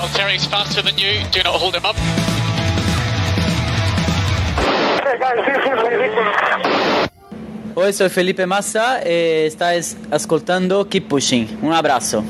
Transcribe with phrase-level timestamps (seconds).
[0.00, 1.20] Valtteri's faster than you.
[1.30, 1.94] Do not hold him up.
[5.04, 6.36] Hey guys, this is ridiculous.
[7.76, 11.58] Oi, soy Felipe Massa e estás ascoltando Keep Pushing.
[11.60, 12.24] Un abrazo.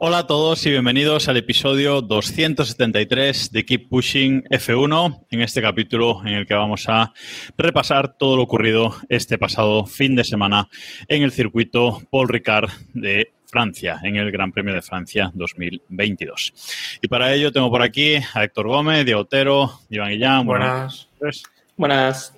[0.00, 6.20] Hola a todos y bienvenidos al episodio 273 de Keep Pushing F1, en este capítulo
[6.26, 7.12] en el que vamos a
[7.56, 10.68] repasar todo lo ocurrido este pasado fin de semana
[11.06, 16.98] en el circuito Paul Ricard de Francia, en el Gran Premio de Francia 2022.
[17.00, 20.44] Y para ello tengo por aquí a Héctor Gómez, Diego Otero, Iván Guillán.
[20.44, 21.08] Buenas.
[21.20, 21.44] noches.
[21.76, 22.34] Buenas.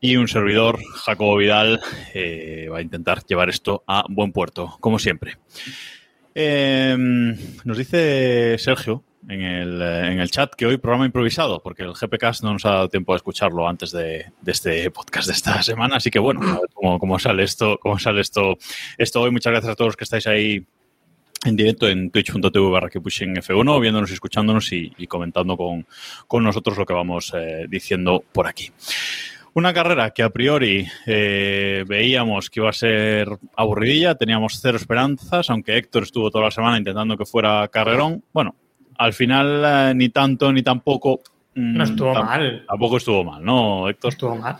[0.00, 1.82] Y un servidor, Jacobo Vidal,
[2.14, 5.36] eh, va a intentar llevar esto a buen puerto, como siempre.
[6.34, 6.96] Eh,
[7.64, 11.92] nos dice Sergio en el, eh, en el chat que hoy programa improvisado, porque el
[11.92, 15.96] GPcast no nos ha dado tiempo de escucharlo antes de, este podcast de esta semana.
[15.96, 18.56] Así que bueno, a ver cómo, cómo sale esto, cómo sale esto,
[18.98, 19.30] esto hoy.
[19.30, 20.66] Muchas gracias a todos los que estáis ahí
[21.44, 25.86] en directo en twitch.tv barra que pushing F1, viéndonos y escuchándonos y, y comentando con,
[26.26, 28.70] con nosotros lo que vamos eh, diciendo por aquí.
[29.56, 35.48] Una carrera que a priori eh, veíamos que iba a ser aburridilla, teníamos cero esperanzas,
[35.48, 38.24] aunque Héctor estuvo toda la semana intentando que fuera carrerón.
[38.32, 38.56] Bueno,
[38.98, 41.20] al final eh, ni tanto ni tampoco.
[41.54, 42.64] mm, No estuvo mal.
[42.66, 44.12] Tampoco estuvo mal, ¿no, Héctor?
[44.12, 44.56] Estuvo mal.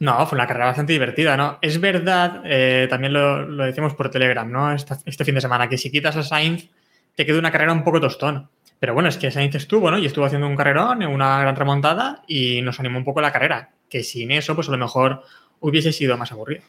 [0.00, 1.58] No, fue una carrera bastante divertida, ¿no?
[1.62, 4.72] Es verdad, eh, también lo, lo decimos por Telegram, ¿no?
[4.72, 6.68] Este fin de semana, que si quitas a Sainz,
[7.14, 8.48] te queda una carrera un poco tostón.
[8.80, 9.98] Pero bueno, es que Sainz estuvo, ¿no?
[9.98, 13.70] Y estuvo haciendo un carrerón, una gran remontada, y nos animó un poco la carrera.
[13.88, 15.22] Que sin eso, pues a lo mejor
[15.60, 16.62] hubiese sido más aburrido.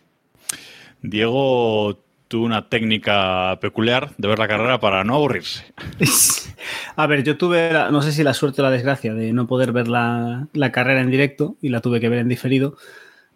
[1.01, 1.97] Diego
[2.33, 5.71] tuvo una técnica peculiar de ver la carrera para no aburrirse.
[6.95, 9.45] A ver, yo tuve, la- no sé si la suerte o la desgracia de no
[9.45, 12.75] poder ver la, la carrera en directo y la tuve que ver en diferido.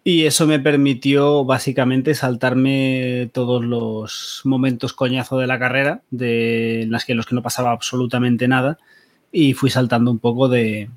[0.02, 7.04] Y eso me permitió básicamente saltarme todos los momentos coñazo de la carrera, de, las
[7.04, 8.78] que, los que no pasaba absolutamente nada.
[9.30, 10.90] Y fui saltando un poco de,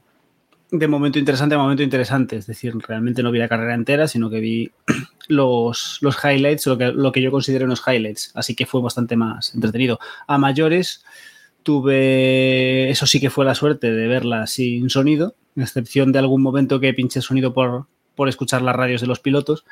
[0.72, 2.38] de momento interesante a momento interesante.
[2.38, 4.72] Es decir, realmente no vi la carrera entera, sino que vi
[5.28, 8.32] los, los highlights, lo que, lo que yo considero unos highlights.
[8.36, 10.00] Así que fue bastante más entretenido.
[10.28, 11.04] A mayores,
[11.64, 16.42] tuve, eso sí que fue la suerte de verla sin sonido, en excepción de algún
[16.42, 19.66] momento que pinché sonido por, por escuchar las radios de los pilotos.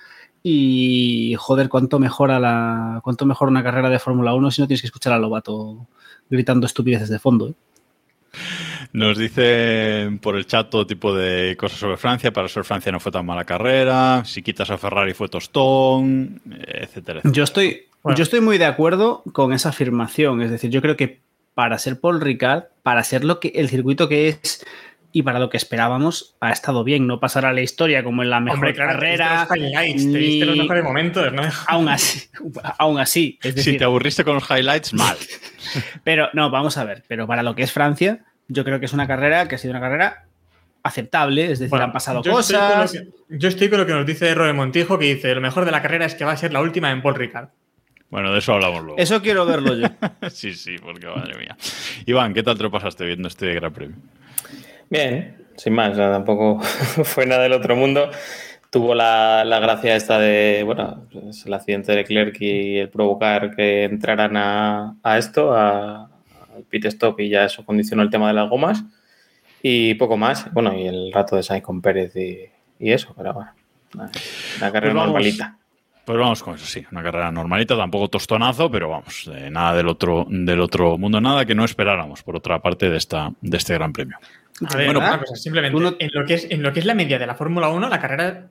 [0.43, 4.81] Y joder, cuánto mejora la, cuánto mejora una carrera de Fórmula 1 si no tienes
[4.81, 5.87] que escuchar a Lobato
[6.29, 7.49] gritando estupideces de fondo.
[7.49, 7.53] ¿eh?
[8.91, 12.31] Nos dicen por el chat todo tipo de cosas sobre Francia.
[12.33, 14.23] Para ser Francia no fue tan mala carrera.
[14.25, 17.21] Si quitas a Ferrari fue tostón, etcétera, etcétera.
[17.25, 18.17] Yo estoy, Bueno.
[18.17, 20.41] yo estoy muy de acuerdo con esa afirmación.
[20.41, 21.19] Es decir, yo creo que
[21.53, 24.65] para ser Paul Ricard, para ser lo que el circuito que es
[25.11, 27.05] y para lo que esperábamos, ha estado bien.
[27.05, 29.47] No pasar a la historia como en la mejor Hombre, claro, carrera.
[29.51, 31.41] te los highlights, te viste los ni- mejores momentos, ¿no?
[31.67, 32.21] Aún así,
[32.77, 33.37] aún así.
[33.43, 35.17] Es Si decir, te aburriste con los highlights, mal.
[36.03, 37.03] pero no, vamos a ver.
[37.07, 39.71] Pero para lo que es Francia, yo creo que es una carrera que ha sido
[39.71, 40.25] una carrera
[40.83, 41.43] aceptable.
[41.45, 42.91] Es decir, Bueno, han pasado yo estoy cosas.
[42.91, 45.71] que- yo estoy con lo que nos dice Robe Montijo, que dice, lo mejor de
[45.71, 47.49] la carrera es que va a ser la última en Paul Ricard.
[48.09, 48.97] Bueno, de eso hablamos luego.
[48.99, 49.87] Eso quiero verlo yo.
[50.31, 51.55] Sí, sí, porque madre mía.
[52.05, 53.97] Iván, ¿qué tal te lo pasaste viendo este Gran Premio?
[54.89, 56.59] Bien, sin más, o sea, tampoco
[57.03, 58.09] fue nada del otro mundo.
[58.71, 63.55] Tuvo la, la gracia esta de, bueno, pues el accidente de Leclerc y el provocar
[63.55, 66.09] que entraran a, a esto, a-
[66.59, 68.83] al pit stop, y ya eso condicionó el tema de las gomas.
[69.61, 70.51] Y poco más.
[70.53, 72.45] Bueno, y el rato de Sainz con Pérez y,
[72.79, 73.51] y eso, pero bueno,
[73.95, 75.05] una, una carrera Pues vamos.
[75.07, 75.55] normalita.
[76.05, 76.83] Pues vamos con eso, sí.
[76.91, 81.45] Una carrera normalita, tampoco tostonazo, pero vamos, eh, nada del otro, del otro mundo, nada
[81.45, 84.17] que no esperáramos, por otra parte, de, esta, de este Gran Premio.
[84.67, 86.85] A ver, Bueno, una cosa, simplemente, no- en, lo que es, en lo que es
[86.85, 88.47] la media de la Fórmula 1, la carrera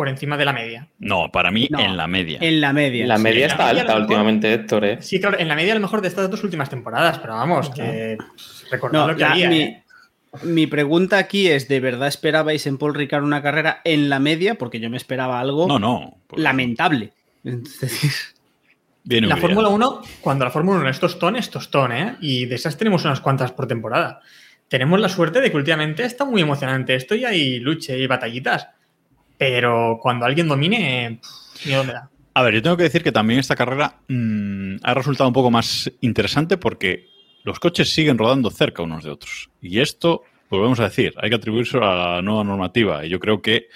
[0.00, 0.88] por encima de la media.
[0.98, 2.38] No, para mí No, en la media.
[2.40, 3.06] En la media.
[3.06, 3.22] La sí.
[3.22, 5.02] media la está media alta mejor- últimamente, Héctor, ¿eh?
[5.02, 7.68] Sí, claro, en la media a lo mejor de estas dos últimas temporadas, pero vamos,
[7.68, 8.16] que
[8.70, 9.50] recordad No, lo que la- había.
[9.50, 9.82] mi, ¿eh?
[10.42, 14.54] mi pregunta aquí es: ¿de verdad esperabais en Paul Ricard una carrera en la media?
[14.54, 16.16] Porque yo me esperaba algo No, no.
[16.28, 17.12] pues, lamentable.
[19.02, 19.36] Bien La.
[19.36, 22.16] Fórmula 1, cuando la Fórmula 1 es tostón, es tostón, ¿eh?
[22.22, 24.20] Y de esas tenemos unas cuantas por temporada.
[24.68, 28.68] Tenemos la suerte de que últimamente está muy emocionante esto y hay luche y batallitas.
[29.40, 32.10] Pero cuando alguien domine, pff, miedo me da.
[32.34, 35.50] A ver, yo tengo que decir que también esta carrera mm, ha resultado un poco
[35.50, 37.06] más interesante porque
[37.42, 39.48] los coches siguen rodando cerca unos de otros.
[39.62, 43.06] Y esto, volvemos a decir, hay que atribuirse a la nueva normativa.
[43.06, 43.68] Y yo creo que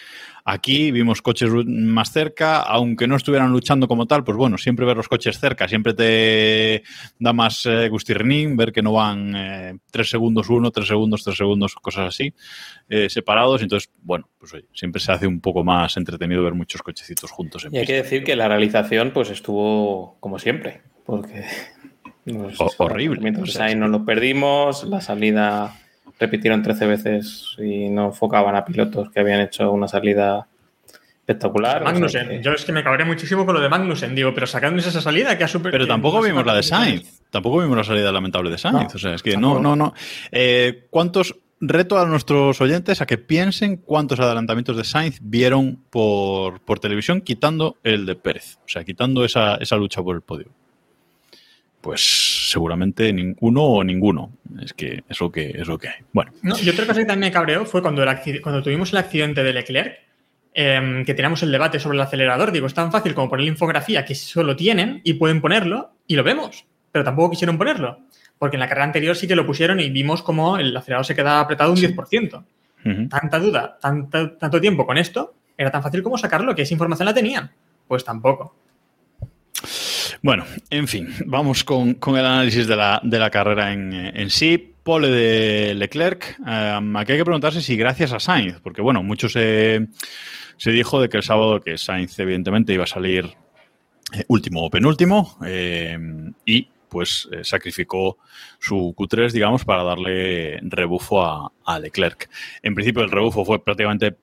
[0.46, 4.94] Aquí vimos coches más cerca, aunque no estuvieran luchando como tal, pues bueno, siempre ver
[4.94, 6.82] los coches cerca, siempre te
[7.18, 11.38] da más eh, gustirrín ver que no van eh, tres segundos uno, tres segundos, tres
[11.38, 12.34] segundos, cosas así,
[12.90, 13.62] eh, separados.
[13.62, 17.64] Entonces, bueno, pues oye, siempre se hace un poco más entretenido ver muchos cochecitos juntos.
[17.64, 21.44] En y hay que decir que la realización pues estuvo como siempre, porque...
[22.78, 23.20] horrible.
[23.22, 25.74] Mientras ahí nos lo perdimos, la salida
[26.18, 30.46] repitieron 13 veces y no enfocaban a pilotos que habían hecho una salida
[31.18, 31.82] espectacular.
[31.82, 35.00] Magnussen, yo es que me cabré muchísimo con lo de Magnussen, digo, pero sacando esa
[35.00, 35.72] salida que ha super.
[35.72, 37.22] Pero tampoco vimos la de Sainz.
[37.30, 38.94] Tampoco vimos la salida lamentable de Sainz.
[38.94, 39.94] o sea, es que no, no, no.
[40.30, 46.60] Eh, ¿Cuántos reto a nuestros oyentes a que piensen cuántos adelantamientos de Sainz vieron por,
[46.60, 50.50] por televisión quitando el de Pérez, o sea, quitando esa, esa lucha por el podio
[51.84, 54.32] pues seguramente ninguno o ninguno.
[54.62, 55.96] Es que es lo que, es lo que hay.
[56.12, 56.30] Bueno.
[56.42, 58.04] No, y otra cosa que también me cabreó fue cuando,
[58.42, 59.98] cuando tuvimos el accidente de Leclerc,
[60.54, 62.52] em, que teníamos el debate sobre el acelerador.
[62.52, 66.14] Digo, es tan fácil como poner la infografía que solo tienen y pueden ponerlo y
[66.14, 67.98] lo vemos, pero tampoco quisieron ponerlo.
[68.38, 71.16] Porque en la carrera anterior sí que lo pusieron y vimos como el acelerador se
[71.16, 72.44] quedaba apretado un 10%.
[73.08, 77.06] Tanta duda, tanto, tanto tiempo con esto, era tan fácil como sacarlo, que esa información
[77.06, 77.50] la tenían.
[77.88, 78.54] Pues tampoco.
[80.24, 84.72] Bueno, en fin, vamos con, el análisis de la, carrera en, sí.
[84.82, 86.38] Pole de Leclerc.
[86.38, 89.86] Um, aquí hay que preguntarse si gracias a Sainz, porque bueno, mucho se,
[90.64, 93.34] dijo de que el sábado que Sainz evidentemente iba a salir
[94.14, 95.98] eh, último o penúltimo eh,
[96.46, 98.16] y pues eh, sacrificó
[98.58, 102.30] su Q3, digamos, para darle rebufo a, Leclerc.
[102.62, 104.16] En principio el rebufo fue prácticamente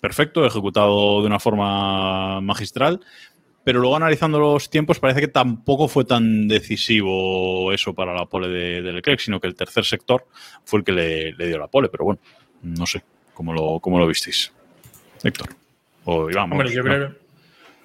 [0.00, 3.00] perfecto, ejecutado de una forma magistral,
[3.66, 8.46] pero luego analizando los tiempos parece que tampoco fue tan decisivo eso para la pole
[8.46, 10.24] de, Leclerc, sino que el tercer sector
[10.64, 12.20] fue el que le, dio la pole, pero bueno,
[12.62, 13.02] no sé
[13.34, 14.52] cómo lo, cómo lo visteis.
[15.24, 15.48] Héctor.
[16.04, 16.52] O Iván.
[16.52, 17.12] Hombre, yo, creo,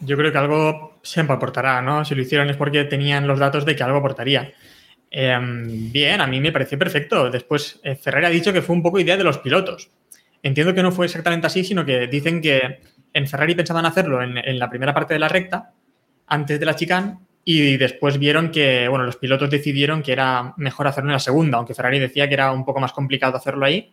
[0.01, 2.05] yo creo que algo siempre aportará, ¿no?
[2.05, 4.53] Si lo hicieron es porque tenían los datos de que algo aportaría.
[5.09, 7.31] Em, bien, a mí me pareció perfecto.
[7.31, 9.89] Después, eh, Ferrari ha dicho que fue un poco idea de los pilotos.
[10.43, 12.81] Entiendo que no fue exactamente así, sino que dicen que
[13.13, 15.71] en Ferrari pensaban hacerlo en, la primera parte de la recta,
[16.27, 20.87] antes de la chicane, y después vieron que, bueno, los pilotos decidieron que era mejor
[20.87, 23.91] hacerlo en la segunda, aunque Ferrari decía que era un poco más complicado hacerlo ahí.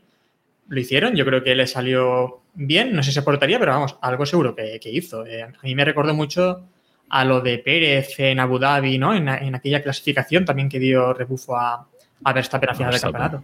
[0.69, 3.97] Lo hicieron, yo creo que le salió bien, no sé si se aportaría, pero vamos,
[4.03, 5.25] algo seguro que, hizo.
[5.25, 6.67] Eh, a mí me recordó mucho
[7.09, 9.15] a lo de Pérez en Abu Dhabi, ¿no?
[9.15, 11.87] En, aquella clasificación también que dio rebufo a,
[12.23, 13.43] a Verstappen a final del campeonato.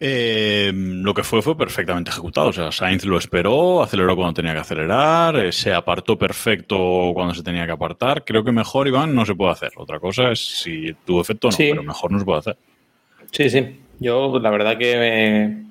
[0.00, 2.48] Eh, lo que fue fue perfectamente ejecutado.
[2.48, 7.34] O sea, Sainz lo esperó, aceleró cuando tenía que acelerar, eh, se apartó perfecto cuando
[7.34, 8.24] se tenía que apartar.
[8.24, 9.72] Creo que mejor, Iván, no se puede hacer.
[9.76, 12.56] Otra cosa es si tuvo efecto o no, pero mejor no se puede hacer.
[13.32, 13.80] Sí, sí.
[13.98, 15.67] Yo, la verdad que me,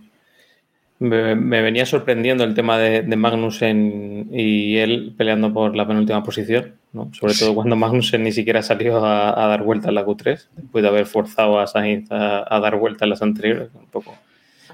[0.99, 7.11] venía sorprendiendo el tema de, Magnussen y él peleando por la penúltima posición, ¿no?
[7.13, 10.87] sobre todo cuando Magnussen ni siquiera salió a, dar vuelta en la Q3, después de
[10.87, 13.69] haber forzado a Sainz a, dar vuelta en las anteriores.
[13.75, 14.15] Un poco,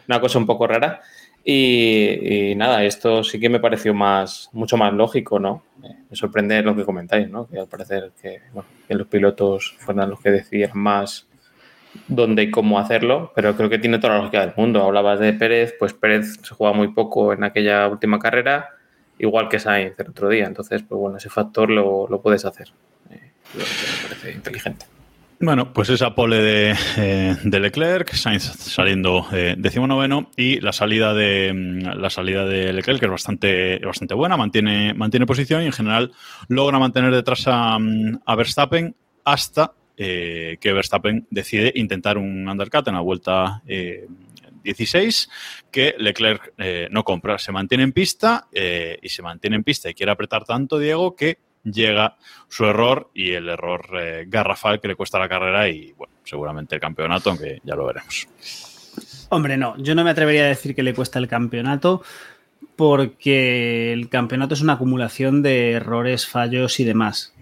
[0.08, 1.02] una cosa un poco rara.
[1.46, 5.64] Y, nada, esto sí que me pareció más, mucho más lógico, ¿no?
[6.10, 7.48] Me sorprende lo que comentáis, ¿no?
[7.50, 8.40] Que al parecer que,
[8.88, 11.28] que los pilotos fueran los que decidieran más
[12.08, 14.84] dónde y cómo hacerlo, pero creo que tiene toda la lógica del mundo.
[14.84, 18.70] Hablabas de Pérez, pues Pérez se juega muy poco en aquella última carrera,
[19.20, 20.46] igual que Sainz el otro día.
[20.46, 22.70] Entonces, pues bueno, ese factor lo, puedes hacer.
[23.10, 23.64] Eh, me
[24.08, 24.86] parece inteligente.
[25.40, 31.52] Bueno, pues esa pole de, eh, Leclerc, Sainz saliendo eh, decimonoveno y la salida de
[31.54, 35.74] mm, la salida de Leclerc que es bastante, bastante buena, mantiene, mantiene posición y en
[35.74, 36.14] general
[36.48, 42.88] logra mantener detrás a, mm, a Verstappen hasta eh, que Verstappen decide intentar un undercut
[42.88, 43.62] en la vuelta
[44.64, 45.30] 16
[45.72, 46.54] que Leclerc
[46.90, 47.38] no compra.
[47.38, 51.38] Se mantiene en pista y se mantiene en pista y quiere apretar tanto Diego que
[51.64, 56.14] llega su error y el error eh, garrafal que le cuesta la carrera y, bueno,
[56.24, 58.28] seguramente el campeonato, aunque ya lo veremos.
[59.30, 62.04] Hombre, no, yo no me atrevería a decir que le cuesta el campeonato
[62.76, 67.34] porque el campeonato es una acumulación de errores, fallos y demás.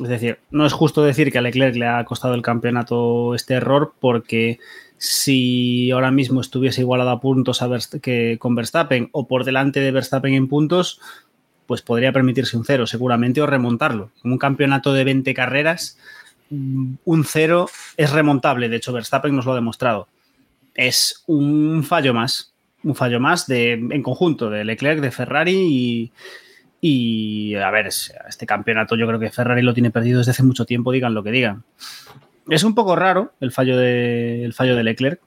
[0.00, 3.54] Es decir, no es justo decir que a Leclerc le ha costado el campeonato este
[3.54, 4.58] error porque
[4.96, 7.68] si ahora mismo estuviese igualado a puntos a
[8.00, 11.00] que con Verstappen o por delante de Verstappen en puntos,
[11.66, 14.10] pues podría permitirse un cero seguramente o remontarlo.
[14.24, 15.98] En un campeonato de 20 carreras,
[16.50, 18.68] mm, un cero es remontable.
[18.68, 20.08] De hecho, Verstappen nos lo ha demostrado.
[20.74, 22.52] Es un fallo más,
[22.82, 26.12] un fallo más de, en conjunto de Leclerc, de Ferrari y,
[26.82, 30.92] a ver, este campeonato yo creo que Ferrari lo tiene perdido desde hace mucho tiempo,
[30.92, 31.64] digan lo que digan.
[32.48, 35.20] Es un poco raro el fallo de, el fallo de Leclerc.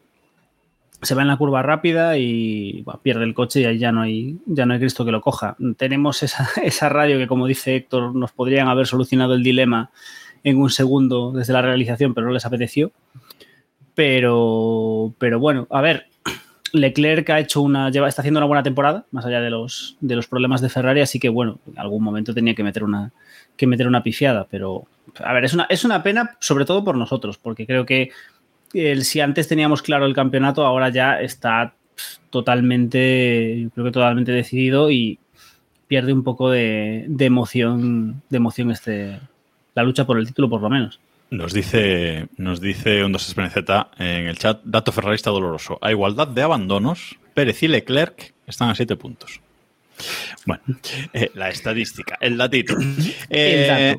[1.01, 4.37] Se va en la curva rápida y pierde el coche y ahí ya no hay,
[4.45, 5.55] ya no hay Cristo que lo coja.
[5.77, 9.91] Tenemos esa, esa radio que, como dice Héctor, nos podrían haber solucionado el dilema
[10.43, 12.91] en un segundo desde la realización, pero no les apeteció.
[13.95, 16.07] Pero, pero bueno, a ver,
[16.73, 20.15] Leclerc ha hecho una, lleva, está haciendo una buena temporada, más allá de los, de
[20.15, 23.11] los problemas de Ferrari, así que bueno, en algún momento tenía que meter una,
[23.55, 24.87] que meter una pifiada, pero
[25.23, 28.09] a ver, es una, es una pena, sobre todo por nosotros, porque creo que
[28.73, 31.75] el, si antes teníamos claro el campeonato, ahora ya está
[32.31, 35.19] totalmente, creo que totalmente decidido y
[35.87, 39.19] pierde un poco de, de emoción, de emoción este,
[39.75, 40.99] la lucha por el título, por lo menos.
[41.33, 45.79] Nos dice, nos dice un 2 Z en el chat, dato ferrarista doloroso.
[45.81, 49.41] A igualdad de abandonos, Pérez y Leclerc están a 7 puntos.
[50.45, 50.61] Bueno,
[51.11, 52.75] eh, la estadística, el datito.
[53.31, 53.95] Eh,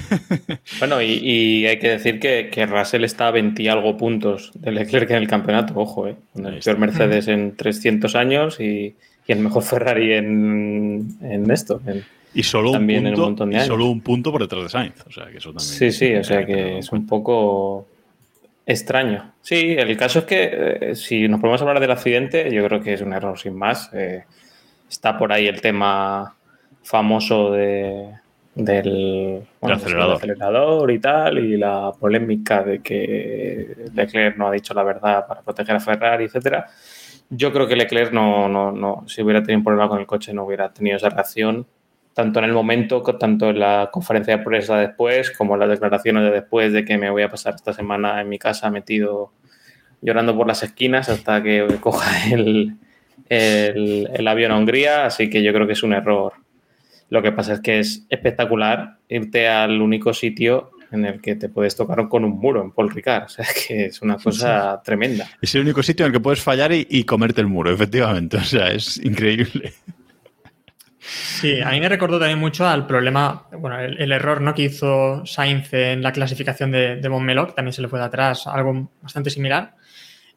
[0.78, 4.50] bueno, y, y, hay que decir que, que, Russell está a 20 y algo puntos
[4.52, 6.16] de Leclerc en el campeonato, ojo, eh.
[6.34, 8.94] el peor Mercedes en 300 años y,
[9.26, 12.04] y el mejor Ferrari en, en esto, en,
[12.34, 13.68] y solo, también un punto, en un montón de y años.
[13.68, 15.06] solo un punto por detrás de Sainz.
[15.06, 17.86] O sea, que eso también Sí, sí, o sea que es un poco
[18.66, 19.32] extraño.
[19.40, 22.94] Sí, el caso es que eh, si nos podemos hablar del accidente, yo creo que
[22.94, 23.90] es un error sin más.
[23.94, 24.24] Eh,
[24.88, 26.34] está por ahí el tema
[26.82, 28.12] famoso de,
[28.54, 30.20] del bueno, acelerador.
[30.20, 35.26] del acelerador y tal, y la polémica de que Leclerc no ha dicho la verdad
[35.26, 36.66] para proteger a Ferrari, etcétera.
[37.30, 40.32] Yo creo que Leclerc no, no, no, si hubiera tenido un problema con el coche,
[40.32, 41.66] no hubiera tenido esa reacción,
[42.18, 46.24] tanto en el momento, tanto en la conferencia de prensa después, como en las declaraciones
[46.24, 49.30] de después de que me voy a pasar esta semana en mi casa metido
[50.02, 52.74] llorando por las esquinas hasta que coja el,
[53.28, 55.06] el, el avión a Hungría.
[55.06, 56.32] Así que yo creo que es un error.
[57.08, 61.48] Lo que pasa es que es espectacular irte al único sitio en el que te
[61.48, 63.26] puedes tocar con un muro en Paul Ricard.
[63.26, 64.80] O sea, que es una cosa sí.
[64.84, 65.30] tremenda.
[65.40, 68.38] Es el único sitio en el que puedes fallar y, y, comerte el muro, efectivamente.
[68.38, 69.72] O sea, es increíble.
[71.10, 74.54] Sí, a mí me recordó también mucho al problema, bueno, el, error ¿no?
[74.54, 78.90] que hizo Sainz en la clasificación de, de también se le fue de atrás, algo
[79.00, 79.74] bastante similar.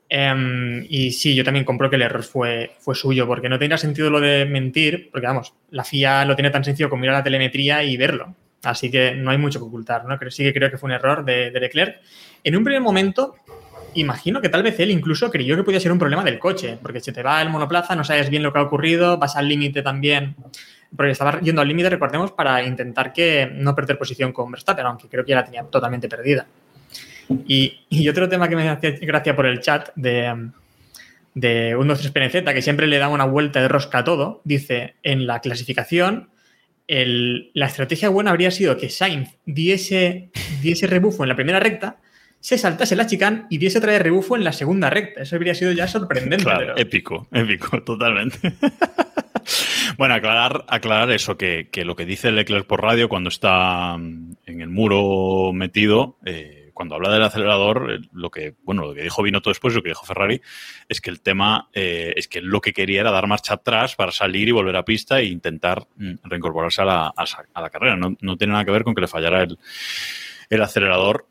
[0.09, 3.77] Um, y sí, yo también compro que el error fue, fue suyo, porque no tenía
[3.77, 7.23] sentido lo de mentir, porque vamos, la FIA lo tiene tan sencillo como mirar la
[7.23, 8.35] telemetría y verlo.
[8.63, 10.17] Así que no hay mucho que ocultar, ¿no?
[10.29, 11.99] Sí que creo que fue un error de, de Leclerc.
[12.43, 13.35] En un primer momento,
[13.95, 16.99] imagino que tal vez él incluso creyó que podía ser un problema del coche, porque
[16.99, 19.81] si te va el monoplaza, no sabes bien lo que ha ocurrido, vas al límite
[19.81, 20.35] también,
[20.95, 25.07] porque estaba yendo al límite, recordemos, para intentar que no perder posición con Verstappen, aunque
[25.07, 26.45] creo que ya la tenía totalmente perdida.
[27.47, 30.49] Y, otro tema que me hacía gracia por el chat de,
[31.33, 34.41] de 1, 2, 3 PNZ, que siempre le da una vuelta de rosca a todo,
[34.43, 36.29] dice, en la clasificación,
[36.87, 40.29] el, la estrategia buena habría sido que Sainz diese,
[40.61, 41.97] diese rebufo en la primera recta,
[42.41, 45.21] se saltase la chicane y diese otra de rebufo en la segunda recta.
[45.21, 46.43] Eso habría sido ya sorprendente.
[46.43, 46.77] Claro, pero...
[46.77, 48.53] épico, épico, totalmente.
[49.97, 54.61] bueno, aclarar, aclarar eso, que, que, lo que dice Leclerc por radio cuando está en
[54.61, 59.21] el muro metido, eh, cuando habla del acelerador, eh, lo que, bueno, lo que dijo
[59.21, 60.41] Binotto después, lo que dijo Ferrari,
[60.89, 64.11] es que el tema eh, es que lo que quería era dar marcha atrás para
[64.11, 67.95] salir y volver a pista e intentar mm, reincorporarse a la, a, a la carrera.
[67.97, 69.59] No, no, tiene nada que ver con que le fallara el,
[70.49, 71.27] el acelerador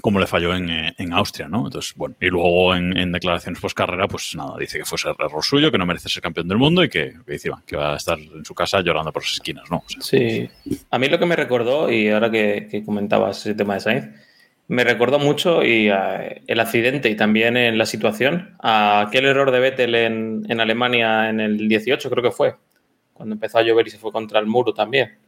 [0.00, 1.66] como le falló en, en, Austria, ¿no?
[1.66, 5.44] Entonces, bueno, y luego en, declaraciones post carrera, pues nada, dice que fue ese error
[5.44, 8.18] suyo, que no merece ser campeón del mundo y que, que, que va a estar
[8.18, 9.82] en su casa llorando por sus esquinas, ¿no?
[10.00, 10.48] Sí.
[10.90, 14.06] A mí lo que me recordó, y ahora que, que comentabas ese tema de Sainz,
[14.68, 15.94] me recordó mucho y uh,
[16.46, 21.28] el accidente y también en la situación a aquel error de Vettel en, en Alemania
[21.28, 22.54] en el 18, creo que fue,
[23.12, 25.18] cuando empezó a llover y se fue contra el muro también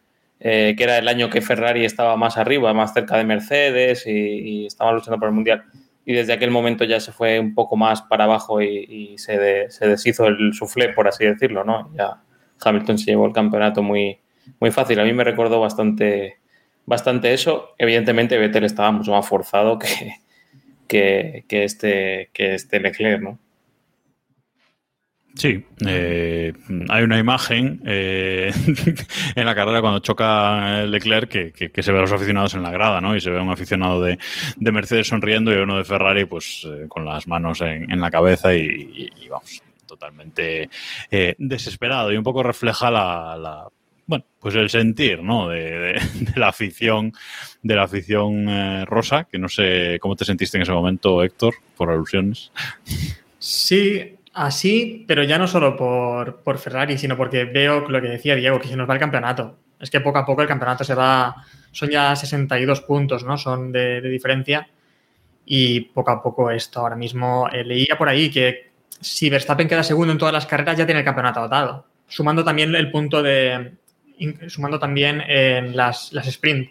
[0.44, 4.66] eh, que era el año que Ferrari estaba más arriba, más cerca de Mercedes y,
[4.66, 5.64] estaba luchando por el Mundial.
[6.04, 9.70] Y desde aquel momento ya se fue un poco más para abajo y, se, de,
[9.70, 11.92] se, deshizo el suflé, por así decirlo, ¿no?
[11.96, 12.20] Ya
[12.60, 14.18] Hamilton se llevó el campeonato muy,
[14.58, 14.98] muy fácil.
[14.98, 16.38] A mí me recordó bastante,
[16.86, 17.76] bastante eso.
[17.78, 20.16] Evidentemente Vettel estaba mucho más forzado que,
[20.88, 23.38] que, que, este, que este Leclerc, ¿no?
[25.34, 26.52] Sí, eh,
[26.90, 28.52] hay una imagen eh,
[29.34, 33.00] en la carrera cuando choca Leclerc que, se ve a los aficionados en la grada,
[33.00, 33.16] ¿no?
[33.16, 34.18] Y se ve a un aficionado de,
[34.56, 38.10] de Mercedes sonriendo y uno de Ferrari, pues eh, con las manos en, en la
[38.10, 40.68] cabeza y, vamos, totalmente
[41.10, 43.68] eh, desesperado y un poco refleja la,
[44.06, 45.48] bueno, pues el sentir, ¿no?
[45.48, 47.12] De, de, la afición,
[47.62, 51.90] de la afición rosa, que no sé cómo te sentiste en ese momento, Héctor, por
[51.90, 52.52] alusiones.
[53.38, 58.34] Sí, Así, pero ya no solo por, por, Ferrari, sino porque veo lo que decía
[58.34, 59.58] Diego, que se nos va el campeonato.
[59.78, 63.36] Es que poco a poco el campeonato se va, son ya 62 puntos, ¿no?
[63.36, 64.68] Son de, diferencia
[65.44, 68.70] y poco a poco esto ahora mismo eh, leía por ahí que
[69.00, 72.74] si Verstappen queda segundo en todas las carreras ya tiene el campeonato agotado, sumando también
[72.74, 73.72] el punto de
[74.46, 76.70] sumando también en las, las sprint.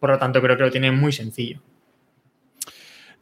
[0.00, 1.60] Por lo tanto, creo que lo tiene muy sencillo.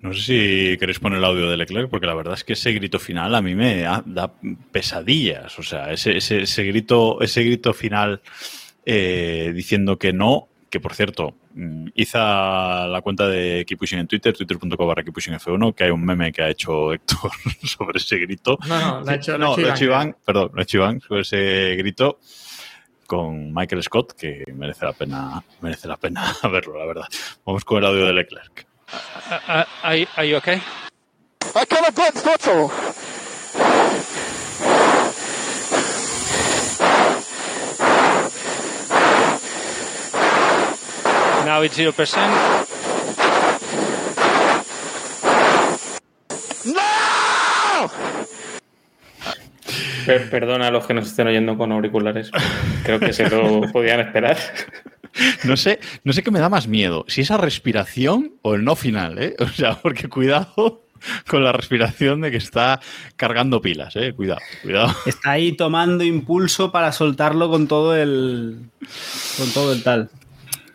[0.07, 2.73] No sé si queréis poner el audio de Leclerc, porque la verdad es que ese
[2.73, 4.33] grito final a mí me da,
[4.71, 5.59] pesadillas.
[5.59, 8.21] O sea, ese, ese, ese grito, ese grito final
[8.85, 14.07] eh, diciendo que no, que por cierto, mm, hizo la cuenta de Keep Pushing en
[14.07, 17.33] Twitter, twitter.com barra Keep Pushing F1, que hay un meme que ha hecho Héctor
[17.65, 18.57] sobre ese grito.
[18.69, 20.09] No, no, lo ha hecho, No, lo ha hecho Iván.
[20.09, 22.21] Iván, perdón, lo ha hecho Iván sobre ese grito
[23.09, 27.07] con Michael Scott, que merece la pena, merece la pena verlo, la verdad.
[27.45, 28.76] Vamos con el audio de Leclerc.
[28.93, 30.61] Uh, are, you- are you okay?
[31.55, 32.71] I got a blood throttle.
[41.45, 42.67] Now it's 0%.
[46.67, 47.91] No!
[50.07, 52.31] Per- perdona a los que nos estén oyendo con auriculares.
[52.85, 54.37] Creo que se lo podían esperar.
[55.45, 58.77] No sé, no sé qué me da más miedo, si esa respiración o el no
[58.77, 59.35] final, ¿eh?
[59.41, 60.83] O sea, porque cuidado
[61.29, 62.81] con la respiración de que está
[63.17, 64.13] cargando pilas, ¿eh?
[64.15, 64.95] Cuidado, cuidado.
[65.07, 68.59] Está ahí tomando impulso para soltarlo con todo el.
[69.37, 70.11] con todo el tal.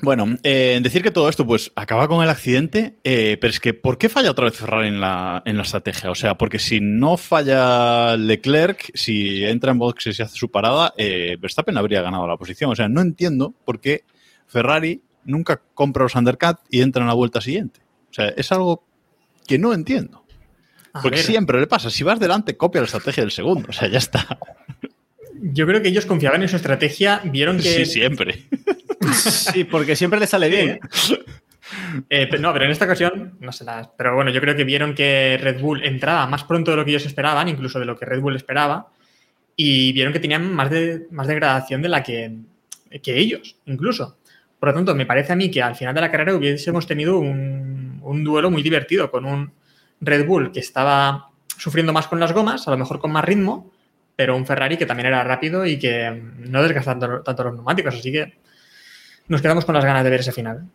[0.04, 3.76] Bueno, eh, decir que todo esto pues acaba con el accidente, eh, pero es que
[3.76, 6.10] ¿por qué falla otra vez Ferrari en la, en la estrategia?
[6.10, 10.92] O sea, porque si no falla Leclerc, si entra en boxes y hace su parada,
[10.98, 12.72] eh, Verstappen habría ganado la posición.
[12.72, 14.04] O sea, no entiendo por qué
[14.52, 17.80] Ferrari nunca compra los undercut y entra en la vuelta siguiente.
[18.10, 18.84] O sea, es algo
[19.48, 20.26] que no entiendo.
[20.94, 23.70] A Porque ver, siempre le pasa, si vas delante, copia la estrategia del segundo.
[23.70, 24.38] O sea, ya está.
[25.42, 27.64] Yo creo que ellos confiaban en su estrategia, vieron que.
[27.64, 28.44] Sí, siempre.
[29.14, 30.80] Sí, porque siempre le sale bien.
[32.10, 33.94] Eh, pero no, pero en esta ocasión, no sé nada.
[33.98, 36.92] Pero bueno, yo creo que vieron que Red Bull entraba más pronto de lo que
[36.92, 38.92] ellos esperaban, incluso de lo que Red Bull esperaba,
[39.56, 42.36] y vieron que tenían más, de, más degradación de la que,
[43.02, 44.18] que ellos, incluso.
[44.62, 47.18] Por lo tanto, me parece a mí que al final de la carrera hubiésemos tenido
[47.18, 49.52] un, duelo muy divertido con un
[50.00, 53.72] Red Bull que estaba sufriendo más con las gomas, a lo mejor con más ritmo,
[54.16, 57.96] pero un Ferrari que también era rápido y que no desgastaba tanto, tanto los neumáticos.
[57.96, 58.38] Así que
[59.30, 60.68] nos quedamos con las ganas de ver ese final.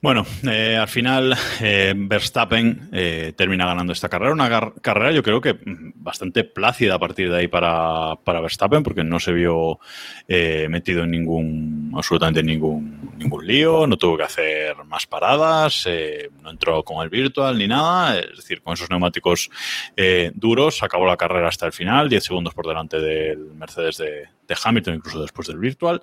[0.00, 4.32] Bueno, eh, al final eh, Verstappen eh, termina ganando esta carrera.
[4.32, 8.84] Una carrera yo creo que mm, bastante plácida a partir de ahí para, para Verstappen,
[8.84, 9.80] porque no se vio
[10.28, 16.30] eh, metido en ningún, absolutamente ningún, ningún lío, no tuvo que hacer más paradas, eh,
[16.42, 18.20] no entró con el virtual ni nada.
[18.20, 19.50] Es decir, con esos neumáticos
[19.96, 24.28] eh, duros acabó la carrera hasta el final, 10 segundos por delante del Mercedes de,
[24.46, 26.00] de Hamilton, incluso después del virtual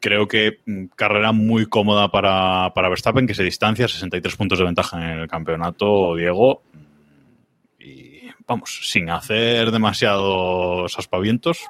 [0.00, 4.64] creo que mm, carrera muy cómoda para, para Verstappen, que se distancia 63 puntos de
[4.64, 6.62] ventaja en el campeonato, Diego.
[7.78, 11.60] Y vamos, sin hacer demasiados aspavientos,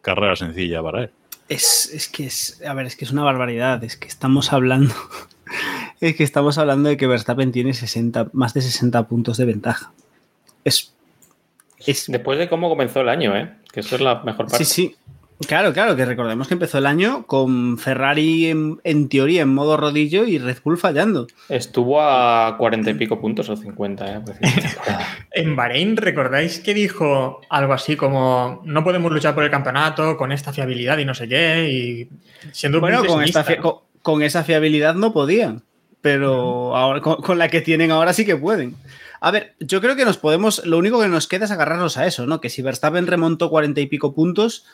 [0.00, 1.10] carrera sencilla para él.
[1.48, 2.62] Es, es que es.
[2.66, 3.84] A ver, es que es una barbaridad.
[3.84, 4.94] Es que estamos hablando.
[6.00, 9.92] Es que estamos hablando de que Verstappen tiene 60, más de 60 puntos de ventaja.
[10.64, 10.92] Es.
[11.78, 13.54] es Después de cómo comenzó el año, ¿eh?
[13.72, 14.64] Que eso es la mejor parte.
[14.64, 14.96] sí, sí.
[15.48, 19.76] Claro, claro, que recordemos que empezó el año con Ferrari en, en teoría en modo
[19.76, 21.26] rodillo y Red Bull fallando.
[21.48, 24.20] Estuvo a cuarenta y pico puntos o 50, ¿eh?
[24.24, 25.08] temporada.
[25.32, 30.30] En Bahrein, ¿recordáis que dijo algo así como no podemos luchar por el campeonato con
[30.30, 31.68] esta fiabilidad y no sé qué?
[31.68, 32.08] Y
[32.52, 33.62] siendo Bueno, con, pesimista, esta fi- ¿no?
[33.62, 35.62] con, con esa fiabilidad no podían,
[36.00, 38.76] pero ahora con, con la que tienen ahora sí que pueden.
[39.20, 42.06] A ver, yo creo que nos podemos, lo único que nos queda es agarrarnos a
[42.06, 42.40] eso, ¿no?
[42.40, 44.64] Que si Verstappen remontó cuarenta y pico puntos,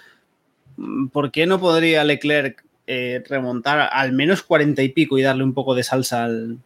[1.12, 5.54] ¿por qué no podría Leclerc eh, remontar al menos cuarenta y pico y darle un
[5.54, 6.58] poco de salsa al,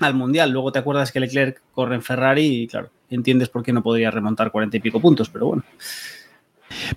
[0.00, 0.50] al Mundial?
[0.50, 4.10] Luego te acuerdas que Leclerc corre en Ferrari y claro, entiendes por qué no podría
[4.10, 5.64] remontar cuarenta y pico puntos, pero bueno.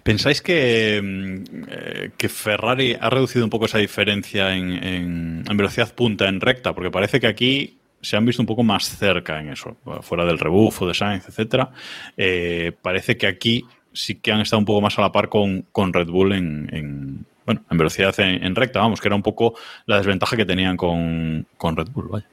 [0.04, 5.94] ¿Pensáis que, mm, eh, que Ferrari ha reducido un poco esa diferencia en, en- velocidad
[5.96, 6.74] punta en recta?
[6.74, 10.40] Porque parece que aquí se han visto un poco más cerca en eso, fuera del
[10.40, 11.70] rebufo de Sainz, etcétera.
[12.18, 15.66] Eh, parece que aquí sí que han estado un poco más a la par con,
[15.72, 19.56] con Red Bull en, en- bueno, en velocidad en, recta, vamos, que era un poco
[19.88, 22.26] la desventaja que tenían con, con Red Bull, vaya.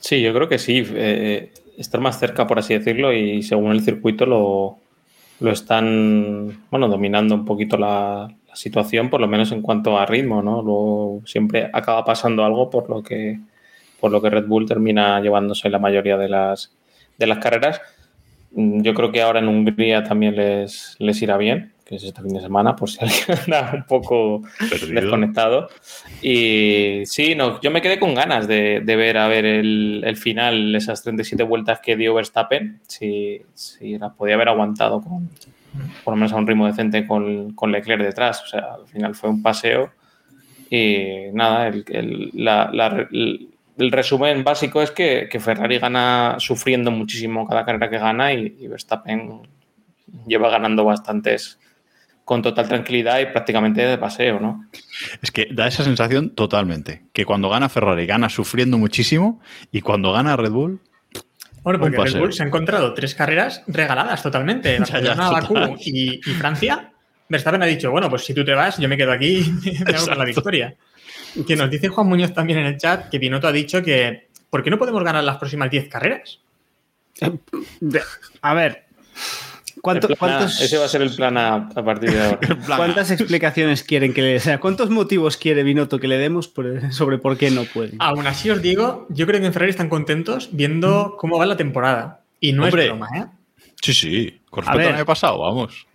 [0.00, 0.82] Sí, yo creo que sí.
[0.94, 4.78] eh, estar más cerca, por así decirlo, y según el circuito lo,
[5.40, 10.06] lo están, bueno, dominando un poquito la, la situación, por lo menos en cuanto a
[10.06, 10.62] ritmo, ¿no?
[10.62, 13.38] Luego siempre acaba pasando algo por lo que,
[14.00, 16.72] por lo que Red Bull termina llevándose la mayoría de las,
[17.18, 17.80] de las carreras.
[18.52, 22.20] Mm, Yo creo que ahora en Hungría también les, les irá bien, que es este
[22.22, 25.00] fin de semana, por si alguien anda un poco Perdido.
[25.00, 25.68] desconectado.
[26.22, 30.16] Y sí, no, yo me quedé con ganas de, de ver a ver el, el
[30.16, 35.28] final, esas 37 vueltas que dio Verstappen, si, si las podía haber aguantado con,
[36.04, 38.42] por lo menos a un ritmo decente con, con Leclerc detrás.
[38.42, 39.90] O sea, al final fue un paseo
[40.70, 43.06] y nada, el, el- la- la-
[43.78, 48.56] el- resumen básico es que, que Ferrari gana sufriendo muchísimo cada carrera que gana y,
[48.60, 49.40] y Verstappen
[50.26, 51.58] lleva ganando bastantes
[52.24, 54.68] con total tranquilidad y prácticamente de paseo, ¿no?
[55.22, 60.12] Es que da esa sensación totalmente, que cuando gana Ferrari gana sufriendo muchísimo y cuando
[60.12, 60.80] gana Red Bull,
[61.62, 62.20] Bueno, porque Un Red paseo.
[62.20, 64.76] Bull se ha encontrado tres carreras regaladas totalmente.
[64.78, 65.42] Barcelona, total.
[65.42, 66.90] Bakú y, y Francia.
[67.28, 69.96] Verstappen ha dicho, bueno, pues si tú te vas, yo me quedo aquí y me
[69.96, 70.74] hago con la victoria.
[71.46, 74.62] Que nos dice Juan Muñoz también en el chat que Binotto ha dicho que ¿por
[74.62, 76.38] qué no podemos ganar las próximas 10 carreras?
[78.42, 78.84] A ver,
[79.80, 82.22] ¿cuánto- El plan A, cuántos- ese va a ser el plan A a partir de
[82.22, 82.38] ahora.
[82.76, 86.92] ¿cuántas explicaciones quieren que le o sea, ¿Cuántos motivos quiere Binotto que le demos por-
[86.92, 87.92] sobre por qué no puede?
[87.98, 91.56] Aún así os digo, yo creo que en Ferrari están contentos viendo cómo va la
[91.56, 92.20] temporada.
[92.40, 92.82] Y no Hombre.
[92.84, 93.24] es broma, ¿eh?
[93.82, 94.88] sí, sí, con A respecto ver.
[94.88, 95.86] al año pasado, vamos.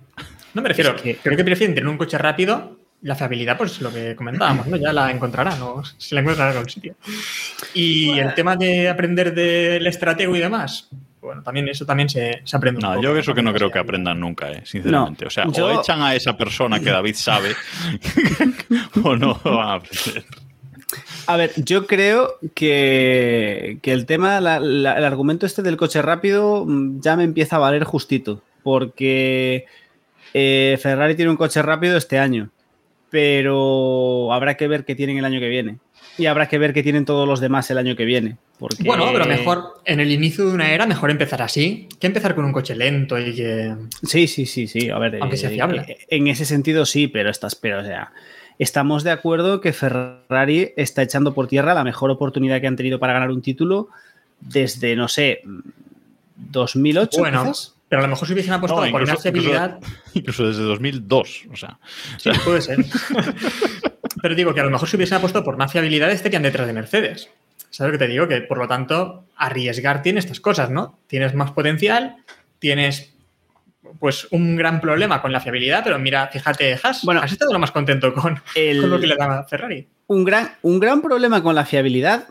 [0.54, 2.78] No me refiero, Es que- creo que prefieren tener un coche rápido.
[3.04, 4.78] La fiabilidad, pues lo que comentábamos, ¿no?
[4.78, 5.82] Ya la encontrarán, ¿no?
[5.98, 6.96] Se la encontrarán en algún sitio.
[7.74, 10.88] Y el tema de aprender del estratego y demás,
[11.20, 13.02] bueno, también eso también se, se aprende un No, poco.
[13.04, 15.24] yo eso que no creo que aprendan nunca, eh, sinceramente.
[15.26, 17.56] No, o sea, yo- o echan a esa persona que David sabe
[19.04, 20.24] o no van a aprender.
[21.28, 26.02] A ver, yo creo que, que el tema, la- la- el argumento este del coche
[26.02, 29.66] rápido mm, ya me empieza a valer justito, porque
[30.34, 32.50] eh, Ferrari tiene un coche rápido este año,
[33.12, 35.78] pero habrá que ver qué tienen el año que viene.
[36.18, 38.38] Y habrá que ver qué tienen todos los demás el año que viene.
[38.58, 38.84] Porque...
[38.84, 42.46] Bueno, pero mejor, en el inicio de una era, mejor empezar así que empezar con
[42.46, 43.76] un coche lento y que.
[44.04, 44.90] Sí, sí, sí, sí.
[44.90, 45.82] A ver, Aunque sea fiable.
[45.88, 48.12] eh, En ese sentido sí, pero estás, pero o sea,
[48.60, 53.00] estamos de acuerdo que Ferrari está echando por tierra la mejor oportunidad que han tenido
[53.00, 53.90] para ganar un título
[54.42, 55.42] desde, no sé,
[56.36, 57.20] 2008.
[57.20, 57.76] Bueno, quizás.
[57.92, 59.80] Pero a lo mejor si hubiesen apostado No, por una incluso- fiabilidad.
[60.14, 61.78] Incluso desde 2002, o sea.
[62.18, 62.78] Sí, puede ser.
[64.22, 66.74] Pero digo que a lo mejor si hubiesen apostado por más fiabilidad estarían detrás de
[66.74, 67.30] Mercedes.
[67.70, 68.28] ¿Sabes lo que te digo?
[68.28, 71.00] Que por lo tanto, arriesgar tiene estas cosas, ¿no?
[71.08, 72.16] Tienes más potencial,
[72.60, 73.14] tienes
[74.00, 77.60] pues un gran problema con la fiabilidad, pero mira, fíjate, Haas, Bueno, has estado lo
[77.60, 79.86] más contento con, el- con lo que le da a Ferrari.
[80.08, 82.28] un gran, un gran problema con la fiabilidad.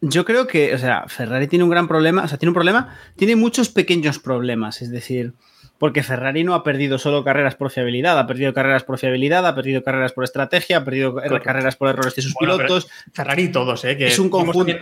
[0.00, 2.96] Yo creo que, o sea, Ferrari tiene un gran problema, o sea, tiene un problema,
[3.16, 5.32] tiene muchos pequeños problemas, es decir,
[5.78, 9.54] porque Ferrari no ha perdido solo carreras por fiabilidad, ha perdido carreras por fiabilidad, ha
[9.54, 11.40] perdido carreras por estrategia, ha perdido Correcto.
[11.42, 12.88] carreras por errores de sus Bueno, pilotos.
[13.12, 13.96] Ferrari todos, ¿eh?
[13.96, 14.74] Que Es un conjunto.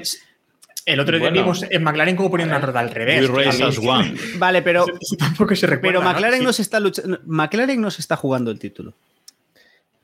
[0.87, 1.42] El otro día Bueno.
[1.44, 3.31] vimos en McLaren cómo ponían una rueda al revés.
[3.31, 4.14] We race También- as one.
[4.37, 6.00] Vale, pero, Eso tampoco se recuerda.
[6.00, 6.44] pero McLaren Sí.
[6.44, 8.92] no se está luchando, McLaren no se está jugando el título.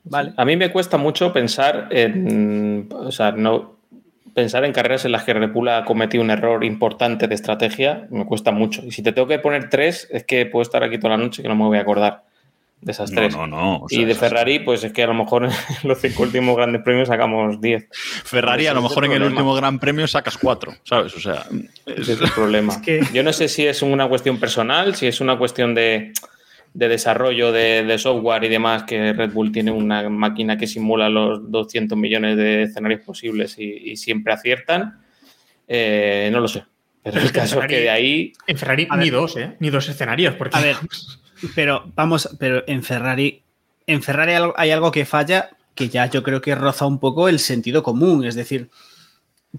[0.05, 0.33] Vale.
[0.37, 2.89] A mí me cuesta mucho pensar en.
[2.91, 3.79] O sea, no.
[4.33, 8.07] Pensar en carreras en las que Red Bull ha cometido un error importante de estrategia
[8.09, 8.81] me cuesta mucho.
[8.85, 11.41] Y si te tengo que poner tres, es que puedo estar aquí toda la noche
[11.41, 12.23] que no me voy a acordar
[12.81, 13.35] de esas No, tres.
[13.35, 13.77] no, no.
[13.81, 15.51] o sea, y de Ferrari, pues es que a lo mejor en
[15.87, 17.87] los cinco últimos grandes premios sacamos 10.
[17.91, 21.15] Ferrari a lo mejor en el último gran premio sacas cuatro, ¿sabes?
[21.15, 21.43] O sea,
[21.85, 22.81] es el problema.
[22.81, 26.11] que- Yo no sé si es una cuestión personal, si es una cuestión de,
[26.73, 31.09] de desarrollo de, de software y demás, que Red Bull tiene una máquina que simula
[31.09, 35.01] los 200 millones de escenarios posibles y, y siempre aciertan.
[35.67, 36.63] Eh, no lo sé.
[37.03, 39.11] Pero el caso es que de ahí En Ferrari ni ver.
[39.19, 39.55] dos, ¿eh?
[39.59, 40.35] Ni dos escenarios.
[40.35, 40.55] Porque...
[40.57, 40.75] A ver,
[41.55, 43.41] pero vamos, pero en Ferrari,
[43.87, 46.99] en Ferrari hay algo- hay algo que falla que ya yo creo que roza un
[46.99, 48.69] poco el sentido común, es decir,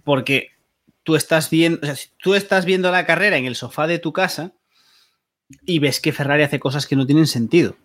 [0.05, 0.51] porque
[1.03, 3.98] tú estás viendo, o sea, si tú estás viendo la carrera en el sofá de
[3.98, 4.53] tu casa
[5.65, 7.77] y ves que Ferrari hace cosas que no tienen sentido.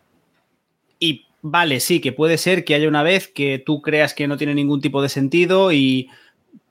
[0.99, 4.37] Y vale, sí, que puede ser que haya una vez que tú creas que no
[4.37, 6.09] tiene ningún tipo de sentido y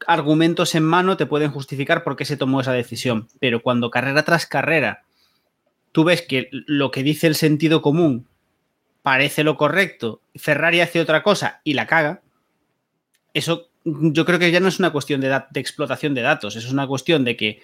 [0.06, 3.28] argumentos en mano te pueden justificar por qué se tomó esa decisión.
[3.40, 5.02] Pero cuando carrera tras carrera
[5.96, 8.26] tú ves que lo que dice el sentido común
[9.00, 12.20] parece lo correcto, Ferrari hace otra cosa y la caga,
[13.32, 16.72] eso yo creo que ya no es una cuestión de, explotación de datos, eso es
[16.74, 17.62] una cuestión de que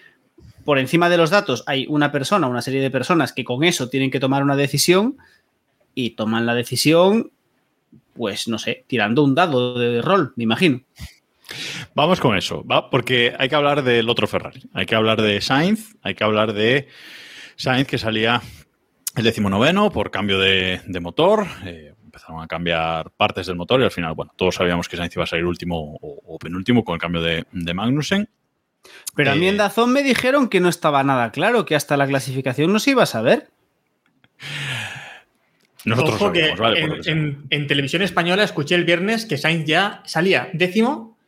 [0.64, 3.88] por encima de los datos hay una persona, una serie de personas que con eso
[3.88, 5.16] tienen que tomar una decisión
[5.94, 7.32] y toman la decisión,
[8.14, 10.80] pues no sé, tirando un dado de rol, me imagino.
[11.94, 12.88] Vamos con eso, ¿va?
[12.88, 14.62] Porque hay que hablar del otro Ferrari.
[14.72, 16.88] Hay que hablar de Sainz, hay que hablar de
[17.56, 18.40] Sainz que salía
[19.16, 21.46] el decimonoveno por cambio de, motor.
[21.64, 25.14] eh, empezaron a cambiar partes del motor y al final, bueno, todos sabíamos que Sainz
[25.16, 28.28] iba a salir último o, o penúltimo con el cambio de, de Magnussen.
[29.14, 31.96] Pero a mí Eh, en Dazón me dijeron que no estaba nada claro, que hasta
[31.96, 33.48] la clasificación no se iba a saber.
[35.84, 37.42] Nosotros Ojo que sabíamos, ¿vale?
[37.50, 41.18] En, televisión española escuché el viernes que Sainz ya salía décimo,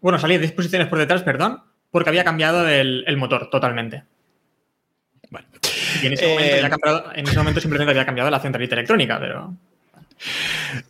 [0.00, 4.04] bueno, salía 10 posiciones por detrás, perdón, porque había cambiado el, el motor totalmente.
[5.30, 5.48] Bueno.
[6.02, 8.74] Y en ese, momento Eh, había cambiado- en ese momento simplemente había cambiado la centralita
[8.74, 9.54] electrónica, pero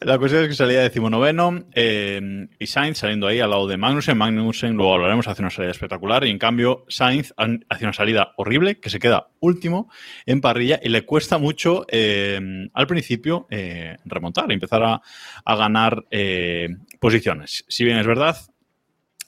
[0.01, 4.17] La cuestión es que salía decimonoveno eh, y Sainz saliendo ahí al lado de Magnussen.
[4.17, 8.79] Magnussen, luego hablaremos, hace una salida espectacular y en cambio Sainz hace una salida horrible
[8.79, 9.91] que se queda último
[10.27, 15.03] en parrilla y le cuesta mucho eh, al principio eh, remontar empezar a,
[15.45, 16.69] a ganar eh,
[17.01, 17.65] posiciones.
[17.69, 18.37] Si bien es verdad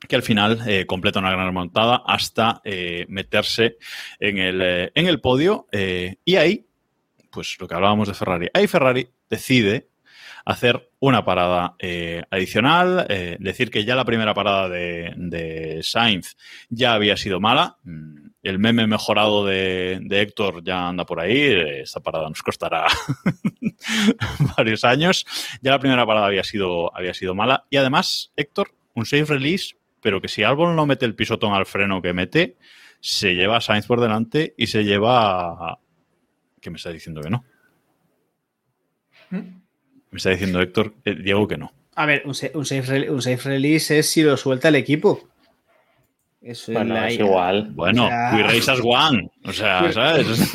[0.07, 2.61] que al final eh, completa una gran remontada hasta
[3.09, 3.79] meterse
[4.21, 6.67] en el, en el podio y ahí,
[7.31, 9.89] pues lo que hablábamos de Ferrari, ahí Ferrari decide
[10.45, 16.37] hacer una parada eh, adicional, eh, decir que ya la primera parada de, de Sainz
[16.69, 17.79] ya había sido mala.
[17.85, 21.81] Mm, El meme mejorado de, de Héctor ya anda por ahí.
[21.83, 22.87] Esta parada nos costará
[24.57, 25.27] varios años.
[25.63, 27.65] Ya la primera parada había sido, había sido mala.
[27.71, 31.65] Y además, Héctor, un safe release, pero que si Albon no mete el pisotón al
[31.67, 32.57] freno que mete,
[33.01, 35.79] se lleva a Sainz por delante y se lleva...
[36.61, 37.45] ¿Qué me está diciendo que no?
[40.15, 41.73] Me está diciendo Héctor, eh, Diego, que no.
[41.97, 45.29] A ver, un, un safe, rel- un safe release es si lo suelta el equipo.
[46.41, 47.71] Eso Bueno, la- es igual.
[47.73, 49.29] Bueno, O sea- we race as one.
[49.45, 50.53] O sea, ¿sabes?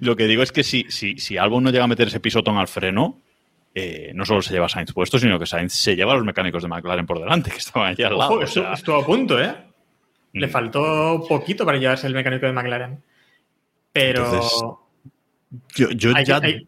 [0.00, 2.56] Lo que digo es que si, si, si Albon no llega a meter ese pisotón
[2.56, 3.20] al freno,
[3.74, 6.24] eh, no solo se lleva a Sainz puesto, sino que Sainz se lleva a los
[6.24, 8.30] mecánicos de McLaren por delante, que estaban allí al lado.
[8.34, 9.52] Ojo, o estuvo, sea, estuvo a punto, ¿eh?
[10.34, 10.50] Le Mm.
[10.50, 13.02] faltó poquito para llevarse el mecánico de McLaren.
[13.92, 14.62] Pero Entonces,
[15.74, 16.66] yo, yo Hay- ya, hay-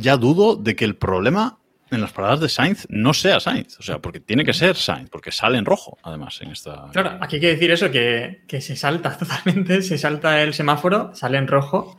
[0.00, 1.58] ya- dudo de que el problema
[1.90, 3.78] en las paradas de Sainz no sea Sainz.
[3.78, 6.88] O sea, porque tiene que ser Sainz, porque sale en rojo, además, en esta.
[6.92, 11.14] Claro, aquí hay que decir eso, que, que se salta totalmente, se salta el semáforo,
[11.14, 11.96] sale en rojo,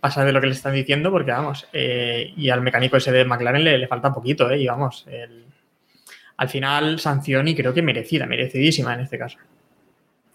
[0.00, 3.24] pasa de lo que le están diciendo, porque vamos, eh, y al mecánico ese de
[3.24, 4.60] McLaren le, le falta poquito, ¿eh?
[4.60, 5.44] Y vamos, el-
[6.36, 9.38] al final sanción y creo que merecida, merecidísima en este caso.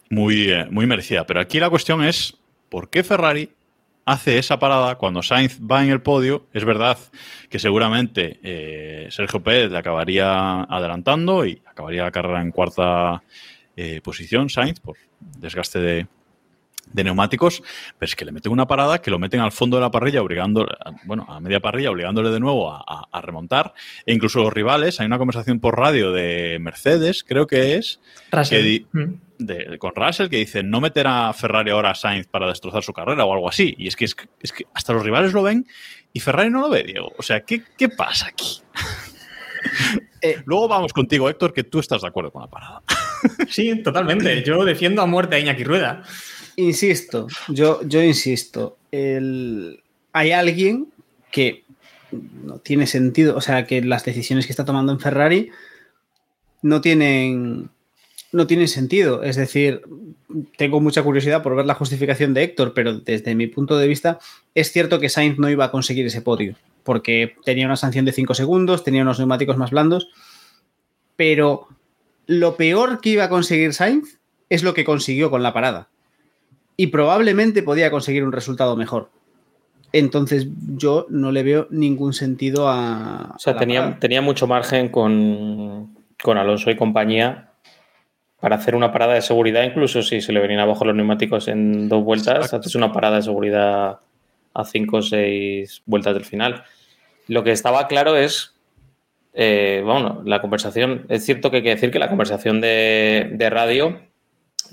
[0.10, 1.26] muy, eh, muy merecida.
[1.26, 2.36] Pero aquí la cuestión es,
[2.70, 3.50] ¿por qué Ferrari
[4.12, 6.48] hace esa parada cuando Sainz va en el podio?
[6.54, 6.98] Es verdad
[7.50, 13.24] que seguramente eh, Sergio Pérez le acabaría adelantando y acabaría la carrera en cuarta
[13.76, 16.08] eh, posición, Sainz, por desgaste de,
[16.94, 17.62] de neumáticos,
[17.98, 20.22] pero es que le meten una parada que lo meten al fondo de la parrilla,
[20.22, 20.68] obligando,
[21.06, 23.74] bueno, a media parrilla, obligándole de nuevo a, a- a remontar.
[24.06, 28.00] E incluso los rivales, hay una conversación por radio de Mercedes, creo que es,
[28.50, 29.14] que Mm.
[29.40, 32.94] de- con Russell que dice no meter a Ferrari ahora a Sainz para destrozar su
[32.94, 33.74] carrera o algo así.
[33.78, 35.66] Y es que, es que, es que hasta los rivales lo ven
[36.14, 37.12] y Ferrari no lo ve, Diego.
[37.18, 38.62] O sea, ¿qué, qué pasa aquí?
[40.22, 42.82] Eh, Luego vamos contigo, Héctor, que tú estás de acuerdo con la parada.
[43.50, 44.44] Sí, totalmente.
[44.44, 46.04] Yo defiendo a muerte a Iñaki Rueda.
[46.62, 48.78] Insisto, yo, yo insisto.
[48.92, 50.88] hay alguien
[51.32, 51.64] que
[52.12, 55.50] no tiene sentido, o sea, que las decisiones que está tomando en Ferrari
[56.62, 57.70] no tienen,
[58.32, 59.24] no tienen sentido.
[59.24, 59.82] Es decir,
[60.58, 64.20] tengo mucha curiosidad por ver la justificación de Héctor, pero desde mi punto de vista
[64.54, 68.12] es cierto que Sainz no iba a conseguir ese podio, porque tenía una sanción de
[68.12, 70.10] 5 segundos, tenía unos neumáticos más blandos,
[71.16, 71.68] pero
[72.28, 74.20] lo peor que iba a conseguir Sainz
[74.50, 75.88] es lo que consiguió con la parada.
[76.82, 79.12] Y probablemente podía conseguir un resultado mejor.
[79.94, 83.34] Entonces yo no le veo ningún sentido a...
[83.36, 87.52] O sea, a tenía, tenía mucho margen con, con Alonso y compañía
[88.40, 91.88] para hacer una parada de seguridad, incluso si se le venían abajo los neumáticos en
[91.88, 92.58] dos vueltas, Exacto.
[92.62, 94.00] haces una parada de seguridad
[94.56, 96.64] a cinco o seis vueltas del final.
[97.28, 98.56] Lo que estaba claro es,
[99.36, 103.50] eh, bueno, la conversación, es cierto que hay que decir que la conversación de, de
[103.52, 104.00] radio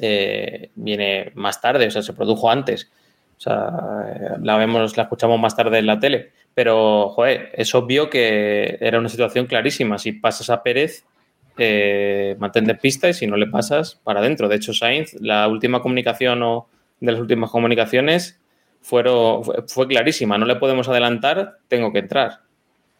[0.00, 2.90] eh, viene más tarde, o sea, se produjo antes.
[3.37, 3.70] O sea,
[4.08, 6.32] eh, la vemos, la escuchamos más tarde en la tele.
[6.54, 9.98] Pero, joder, es obvio que era una situación clarísima.
[9.98, 11.04] Si pasas a Pérez,
[11.56, 14.48] eh, mantente en pista y si no le pasas, para adentro.
[14.48, 16.68] De hecho, Sainz, la última comunicación o
[17.00, 18.40] de las últimas comunicaciones
[18.80, 20.37] fueron, fue, fue clarísima.
[20.37, 22.40] No le podemos adelantar, tengo que entrar.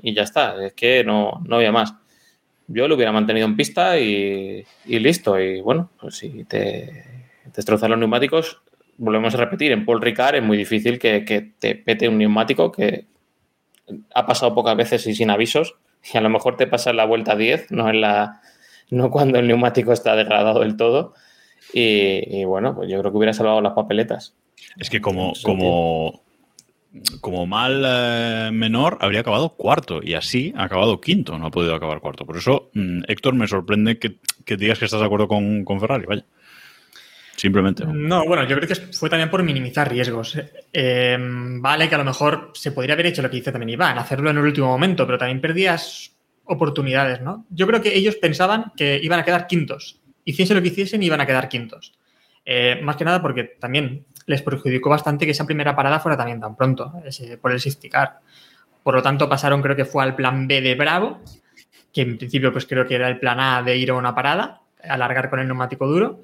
[0.01, 0.65] Y ya está.
[0.65, 1.95] Es que no, no había más.
[2.69, 5.39] Yo lo hubiera mantenido en pista y, y listo.
[5.41, 7.05] Y bueno, pues si te
[7.55, 8.61] destrozan los neumáticos,
[8.99, 12.71] volvemos a repetir, en Paul Ricard es muy difícil que, que te pete un neumático
[12.71, 13.07] que
[14.15, 15.77] ha pasado pocas veces y sin avisos.
[16.13, 18.41] Y a lo mejor te pasa en la vuelta 10, no en la
[18.91, 21.15] no cuando el neumático está degradado del todo.
[21.73, 24.35] Y, y bueno, pues yo creo que hubiera salvado las papeletas.
[24.79, 26.23] Es que como, como,
[27.21, 31.75] como mal eh, menor habría acabado cuarto y así ha acabado quinto, no ha podido
[31.75, 32.25] acabar cuarto.
[32.25, 35.81] Por eso, mm, Héctor, me sorprende que, que digas que estás de acuerdo con, con
[35.81, 36.25] Ferrari, vaya.
[37.37, 37.85] simplemente.
[37.87, 40.39] No, bueno, yo creo que fue también por minimizar riesgos.
[40.73, 43.99] Eh, vale, que a lo mejor se podría haber hecho lo que dice también Iván,
[43.99, 46.13] hacerlo en el último momento, pero también perdías
[46.45, 47.45] oportunidades, ¿no?
[47.51, 50.01] Yo creo que ellos pensaban que iban a quedar quintos.
[50.25, 51.93] Hiciesen lo que hiciesen, iban a quedar quintos.
[52.45, 56.39] Eh, más que nada porque también les perjudicó bastante que esa primera parada fuera también
[56.41, 58.21] tan pronto, ese, por el safety car.
[58.85, 61.21] Por lo tanto, pasaron, creo que fue al plan B de Bravo,
[61.93, 64.61] que en principio, pues creo que era el plan A de ir a una parada,
[64.89, 66.23] alargar con el neumático duro.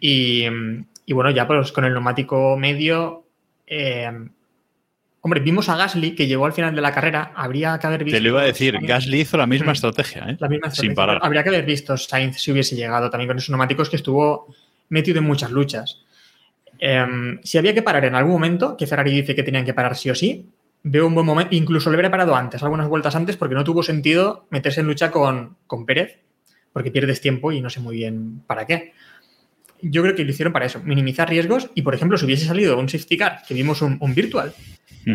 [0.00, 0.44] Y,
[1.06, 3.24] y bueno, ya pues con el neumático medio.
[3.66, 4.10] eh,
[5.20, 7.32] hombre, vimos a Gasly que llegó al final de la carrera.
[7.34, 8.16] Habría que haber visto.
[8.16, 9.74] Te lo iba a decir, Sainz- Gasly hizo la misma Mm.
[9.74, 10.36] estrategia, ¿eh?
[10.38, 10.94] la misma Sin estrategia.
[10.94, 11.18] parar.
[11.22, 14.54] Habría que haber visto Sainz si hubiese llegado también con esos neumáticos que estuvo
[14.88, 16.00] metido en muchas luchas.
[16.78, 19.96] Em, si había que parar en algún momento, que Ferrari dice que tenían que parar
[19.96, 20.48] sí o sí,
[20.82, 23.82] veo un buen momento, incluso lo hubiera parado antes, algunas vueltas antes, porque no tuvo
[23.82, 26.20] sentido meterse en lucha con, con Pérez,
[26.72, 28.92] porque pierdes tiempo y no sé muy bien para qué.
[29.80, 32.78] Yo creo que lo hicieron para eso, minimizar riesgos y, por ejemplo, si hubiese salido
[32.78, 34.52] un safety car, que vimos un, un virtual,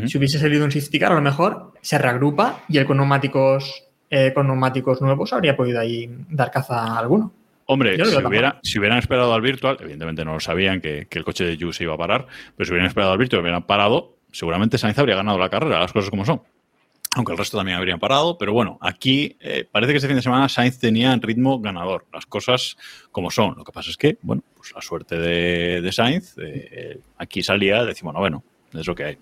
[0.08, 3.84] si hubiese salido un safety car, a lo mejor se reagrupa y él con neumáticos,
[4.10, 7.32] eh, con neumáticos nuevos habría podido ahí dar caza a alguno.
[7.66, 11.26] Hombre, si, hubiera, si hubieran esperado al virtual, evidentemente no lo sabían que, que el
[11.26, 13.64] coche de Yu se iba a parar, pero si hubieran esperado al virtual y hubieran
[13.64, 16.42] parado, seguramente Sainz habría ganado la carrera, las cosas como son.
[17.16, 20.24] Aunque el resto también habrían parado, pero bueno, aquí eh, parece que este fin de
[20.24, 22.76] semana Sainz tenía ritmo ganador, las cosas
[23.12, 23.56] como son.
[23.56, 27.86] Lo que pasa es que, bueno, pues la suerte de, de Sainz, eh, aquí salía
[27.86, 28.44] decimonoveno,
[28.82, 29.18] es lo que hay.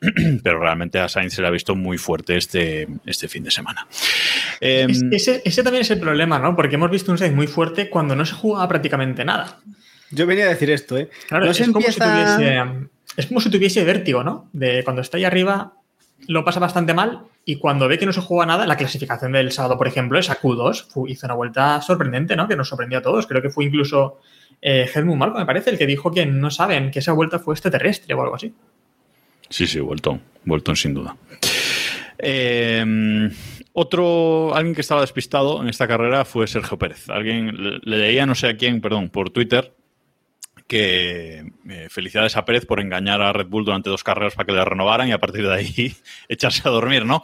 [0.42, 3.86] Pero realmente a Sainz se le ha visto muy fuerte este, este fin de semana.
[4.60, 6.54] Em, Es- ese, ese también es el problema, ¿no?
[6.54, 9.58] Porque hemos visto un Sainz muy fuerte cuando no se jugaba prácticamente nada.
[10.10, 11.08] Yo venía a decir esto, ¿eh?
[11.28, 12.62] Claro, no es, se como si tuviese,
[13.16, 14.48] es como si tuviese vértigo, ¿no?
[14.52, 15.72] De cuando está ahí arriba
[16.28, 19.52] lo pasa bastante mal y cuando ve que no se juega nada, la clasificación del
[19.52, 20.88] sábado, por ejemplo, es a Q2.
[20.88, 22.48] Fu- hizo una vuelta sorprendente, ¿no?
[22.48, 23.26] Que nos sorprendió a todos.
[23.26, 24.20] Creo que fue incluso
[24.62, 27.54] eh, Helmut Marko, me parece, el que dijo que no saben que esa vuelta fue
[27.54, 28.52] extraterrestre o algo así.
[29.48, 30.20] Sí, sí, Bolton.
[30.44, 31.16] Bolton sin duda.
[32.18, 33.30] Eh,
[33.72, 37.08] otro, alguien que estaba despistado en esta carrera fue Sergio Pérez.
[37.10, 39.74] Alguien le, le leía, no sé a quién, perdón, por Twitter,
[40.66, 44.52] que eh, felicidades a Pérez por engañar a Red Bull durante dos carreras para que
[44.52, 45.96] le renovaran y a partir de ahí
[46.28, 47.22] echarse a dormir, ¿no?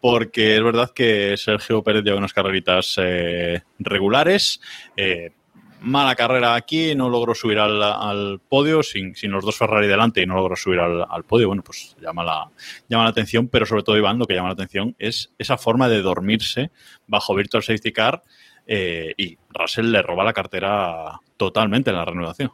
[0.00, 4.60] Porque es verdad que Sergio Pérez lleva unas carreritas eh, regulares.
[4.96, 5.32] eh,
[5.80, 10.26] mala carrera aquí, no logró subir al, podio sin, sin los dos Ferrari delante y
[10.26, 11.48] no logró subir al, podio.
[11.48, 12.48] Bueno, pues llama la,
[12.88, 15.88] llama la atención, pero sobre todo, Iván, lo que llama la atención es esa forma
[15.88, 16.70] de dormirse
[17.08, 18.22] bajo Virtual Safety Car
[18.64, 22.52] y Russell le roba la cartera totalmente en la renovación.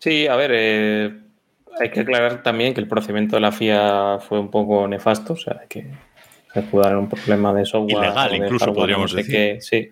[0.00, 1.20] Sí, a ver, eh,
[1.78, 5.36] hay que aclarar también que el procedimiento de la FIA fue un poco nefasto, o
[5.36, 5.86] sea, que
[6.52, 8.06] se escudaron en un problema de software.
[8.06, 9.62] Ilegal, de incluso, hardware, podríamos no sé decir.
[9.62, 9.90] sí.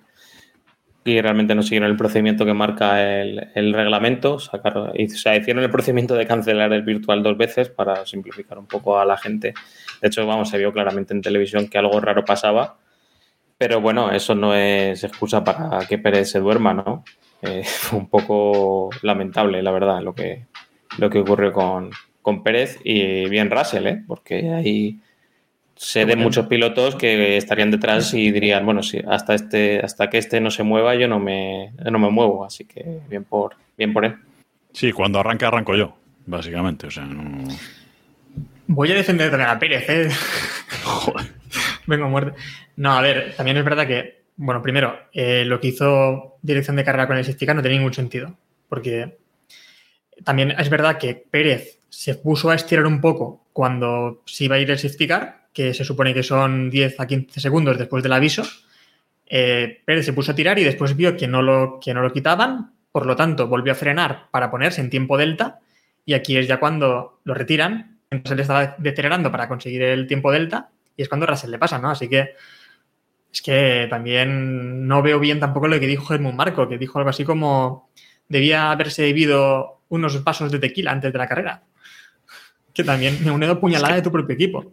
[1.05, 4.39] Y realmente no siguieron el procedimiento que marca el, el reglamento.
[4.39, 8.59] Sacaron, y, o sea, hicieron el procedimiento de cancelar el virtual dos veces para simplificar
[8.59, 9.55] un poco a la gente.
[10.01, 12.77] De hecho, vamos, se vio claramente en televisión que algo raro pasaba.
[13.57, 17.05] Pero bueno, eso no es excusa para que Pérez se duerma, ¿no?
[17.43, 20.47] Eh, fue un poco lamentable, la verdad, lo que,
[20.99, 21.91] lo que ocurrió con,
[22.23, 24.05] con Pérez y bien Russell, ¿eh?
[24.07, 24.99] Porque ahí
[25.79, 30.19] sé de muchos pilotos que estarían detrás y dirían, bueno, sí, hasta este, hasta que
[30.19, 33.93] este no se mueva, yo no me, no me muevo, así que bien por, bien
[33.93, 34.17] por él.
[34.73, 35.97] Sí, cuando arranque, arranco yo,
[36.27, 36.89] básicamente.
[36.89, 37.49] O sea, no.
[38.67, 40.09] Voy a defender a Pérez, ¿eh?
[41.87, 42.39] Vengo a muerte.
[42.77, 46.85] No, a ver, también es verdad que, bueno, primero, eh, lo que hizo dirección de
[46.85, 48.39] carrera con el car no tiene ningún sentido.
[48.69, 49.19] Porque
[50.25, 54.61] también es verdad que Pérez se puso a estirar un poco cuando se iba a
[54.61, 55.09] ir el safety
[55.53, 58.45] que se supone que son 10 a 15 segundos después del aviso.
[59.27, 62.13] Eh, Pérez se puso a tirar y después vio que no, lo, que no lo
[62.13, 65.59] quitaban, por lo tanto volvió a frenar para ponerse en tiempo delta
[66.05, 70.31] y aquí es ya cuando lo retiran, entonces él estaba deteriorando para conseguir el tiempo
[70.31, 71.91] delta y es cuando Russell le pasa, ¿no?
[71.91, 72.35] Así que
[73.33, 77.11] es que también no veo bien tampoco lo que dijo Helmut Marco, que dijo algo
[77.11, 77.91] así como
[78.29, 81.63] debía haberse bebido unos vasos de tequila antes de la carrera.
[82.73, 84.73] Que también me unido puñalada de tu propio equipo.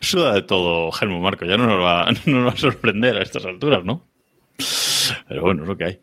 [0.00, 3.84] Suda de todo Helmut Marco, ya no nos, va, no a sorprender a estas alturas,
[3.84, 4.06] ¿no?
[5.28, 6.00] Pero bueno, es lo que hay.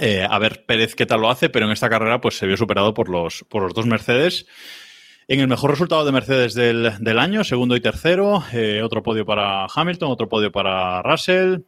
[0.00, 2.56] Eh, a ver Pérez qué tal lo hace, pero en esta carrera pues se vio
[2.56, 4.46] superado por los, por los dos Mercedes.
[5.28, 9.66] En el mejor resultado de Mercedes del, año, segundo y tercero, eh, otro podio para
[9.66, 11.62] Hamilton, otro podio para Russell.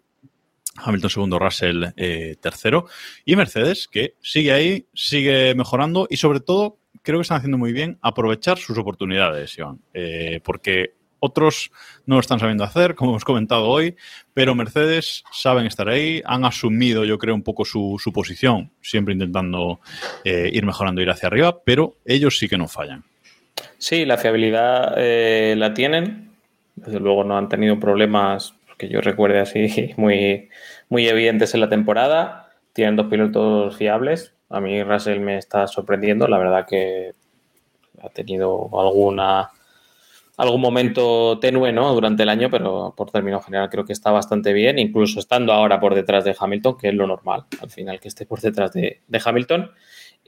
[0.77, 2.87] Hamilton segundo, Russell eh, tercero.
[3.25, 7.73] Y Mercedes, que sigue ahí, sigue mejorando y sobre todo creo que están haciendo muy
[7.73, 9.81] bien aprovechar sus oportunidades, Iván.
[9.93, 11.73] Eh, porque Otros
[12.07, 13.97] no lo están sabiendo hacer, como hemos comentado hoy,
[14.35, 19.15] pero Mercedes saben estar ahí, han asumido, yo creo, un poco su, su posición, siempre
[19.15, 19.81] intentando
[20.25, 23.03] eh, ir mejorando, ir hacia arriba, pero ellos sí que no fallan.
[23.79, 26.33] Sí, la fiabilidad eh, la tienen.
[26.75, 30.49] Desde luego no han tenido problemas que yo recuerde así muy,
[30.89, 32.51] muy evidentes en la temporada.
[32.73, 34.35] Tienen dos pilotos fiables.
[34.51, 36.27] A mí Russell me está sorprendiendo.
[36.27, 37.13] La verdad que
[38.03, 39.51] ha tenido alguna
[40.39, 41.93] algún momento tenue ¿no?
[41.93, 45.81] durante el año, pero por término general creo que está bastante bien, incluso estando ahora
[45.81, 49.01] por detrás de Hamilton, que es lo normal, al final que esté por detrás de,
[49.07, 49.73] de Hamilton.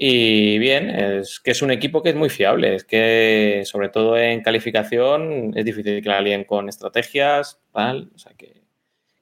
[0.02, 4.16] Y bien, es que es un equipo que es muy fiable, es que sobre todo
[4.16, 8.62] en calificación es difícil que la alíen con estrategias, tal, o sea que,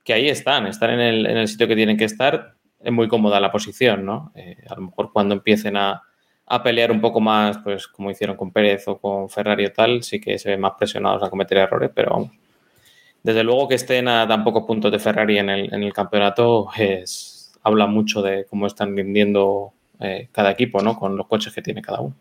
[0.05, 3.09] que ahí están, están en el, en el, sitio que tienen que estar, es muy
[3.09, 4.31] cómoda la posición, ¿no?
[4.37, 6.01] Eh, a lo mejor cuando empiecen a,
[6.47, 10.05] a, pelear un poco más, pues como hicieron con Pérez o con Ferrari o tal,
[10.05, 12.31] sí que se ven más presionados a cometer errores, pero vamos.
[13.21, 16.69] Desde luego que estén a tan pocos puntos de Ferrari en el, en el campeonato
[16.79, 20.97] es, habla mucho de cómo están rindiendo eh, cada equipo, ¿no?
[20.97, 22.15] Con los coches que tiene cada uno.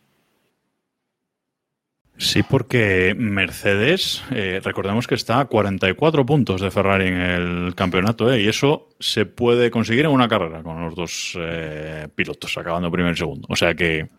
[2.20, 8.34] Sí, porque Mercedes, eh, recordemos que está a 44 puntos de Ferrari en el campeonato,
[8.34, 8.42] ¿eh?
[8.42, 13.14] y eso se puede conseguir en una carrera con los dos eh, pilotos, acabando primero
[13.14, 13.48] y segundo.
[13.52, 14.10] O sea que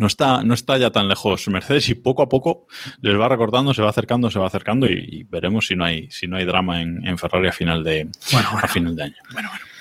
[0.00, 2.66] no está, no está ya tan lejos Mercedes y poco a poco
[3.00, 6.10] les va recordando, se va acercando, se va acercando y, y veremos si no hay,
[6.10, 8.64] si no hay drama en, en Ferrari a final de, bueno, bueno.
[8.64, 9.16] a final de año.
[9.32, 9.71] Bueno, bueno.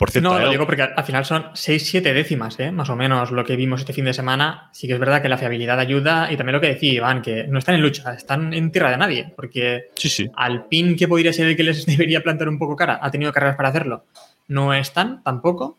[0.00, 2.72] Por cierto, no, lo digo porque al final son 6-7 décimas, ¿eh?
[2.72, 4.70] más o menos lo que vimos este fin de semana.
[4.72, 7.46] Sí que es verdad que la fiabilidad ayuda y también lo que decía Iván, que
[7.46, 10.30] no están en lucha, están en tierra de nadie, porque sí, sí.
[10.36, 13.30] al pin que podría ser el que les debería plantar un poco cara, ha tenido
[13.30, 14.06] carreras para hacerlo,
[14.48, 15.76] no están tampoco.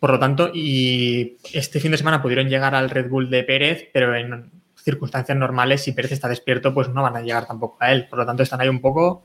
[0.00, 3.90] Por lo tanto, y este fin de semana pudieron llegar al Red Bull de Pérez,
[3.92, 7.92] pero en circunstancias normales, si Pérez está despierto, pues no van a llegar tampoco a
[7.92, 8.06] él.
[8.08, 9.22] Por lo tanto, están ahí un poco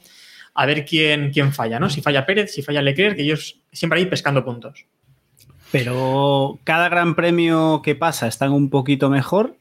[0.54, 1.89] a ver quién, quién falla, ¿no?
[1.89, 4.86] Si falla Pérez, si falla Leclerc, que ellos siempre ahí pescando puntos.
[5.72, 9.56] Pero cada gran premio que pasa están un poquito mejor.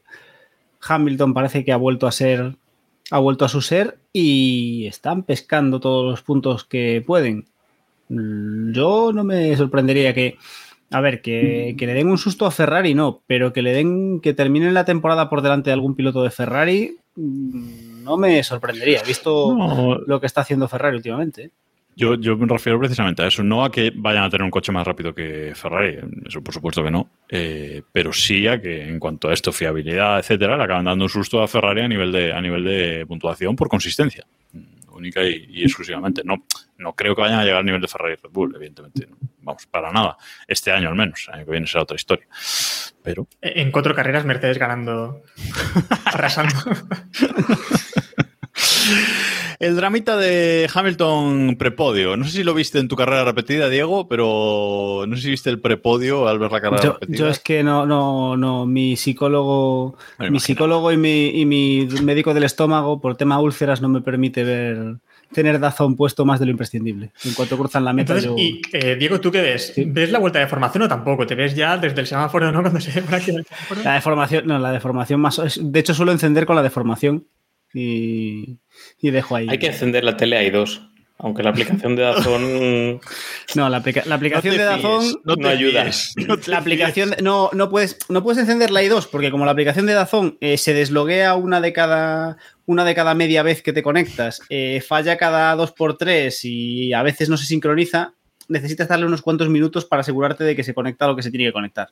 [0.81, 2.55] Hamilton parece que ha vuelto a ser,
[3.11, 7.45] ha vuelto a su ser y están pescando todos los puntos que pueden.
[8.09, 10.37] Yo no me sorprendería que,
[10.89, 14.19] a ver, que, que le den un susto a Ferrari, no, pero que le den,
[14.19, 16.97] que terminen la temporada por delante de algún piloto de Ferrari,
[17.99, 19.99] no me sorprendería, visto no.
[19.99, 21.51] lo que está haciendo Ferrari últimamente.
[21.95, 24.71] Yo, yo, me refiero precisamente a eso, no a que vayan a tener un coche
[24.71, 28.99] más rápido que Ferrari, eso por supuesto que no, eh, pero sí a que en
[28.99, 32.31] cuanto a esto, fiabilidad, etcétera, le acaban dando un susto a Ferrari a nivel de,
[32.31, 34.25] a nivel de puntuación por consistencia,
[34.93, 36.21] única y, y exclusivamente.
[36.23, 36.45] No,
[36.77, 39.17] no creo que vayan a llegar al nivel de Ferrari y Red Bull, evidentemente, no.
[39.49, 42.27] Vamos, para nada, este año al menos, el año que viene será otra historia.
[43.03, 43.27] Pero...
[43.41, 45.23] En cuatro carreras, Mercedes ganando,
[46.05, 46.55] arrasando.
[49.59, 52.15] El dramita de Hamilton prepodio.
[52.15, 55.49] No sé si lo viste en tu carrera repetida, Diego, pero no sé si viste
[55.49, 57.17] el prepodio al ver la carrera yo, repetida.
[57.17, 58.65] Yo es que no, no, no.
[58.65, 63.81] Mi psicólogo, Me mi psicólogo y mi, y mi médico del estómago, por tema úlceras,
[63.81, 64.99] no me permite ver
[65.31, 67.11] tener Dazón puesto más de lo imprescindible.
[67.23, 68.37] En cuanto cruzan la meta, Entonces, yo...
[68.37, 69.73] y eh, Diego, ¿tú qué ves?
[69.75, 69.85] ¿Sí?
[69.85, 71.25] ¿Ves la vuelta de formación o tampoco?
[71.27, 72.61] ¿Te ves ya desde el semáforo, no?
[72.61, 73.03] Cuando se.
[73.83, 75.59] La deformación, no, la deformación más.
[75.61, 77.27] De hecho, suelo encender con la deformación
[77.73, 78.59] y,
[78.99, 79.47] y dejo ahí.
[79.49, 80.89] Hay que encender la tele hay dos.
[81.21, 83.01] Aunque la aplicación de Dazón.
[83.55, 85.21] no, la, aplica la aplicación no de Dazón.
[85.25, 85.85] No, no ayuda.
[86.15, 87.13] No la aplicación.
[87.21, 90.57] No, no, puedes, no puedes encender la i2 porque, como la aplicación de Dazón eh,
[90.57, 92.37] se desloguea una de cada.
[92.65, 97.27] Una de cada media vez que te conectas, eh, falla cada 2x3 y a veces
[97.27, 98.13] no se sincroniza,
[98.47, 101.47] necesitas darle unos cuantos minutos para asegurarte de que se conecta lo que se tiene
[101.47, 101.89] que conectar.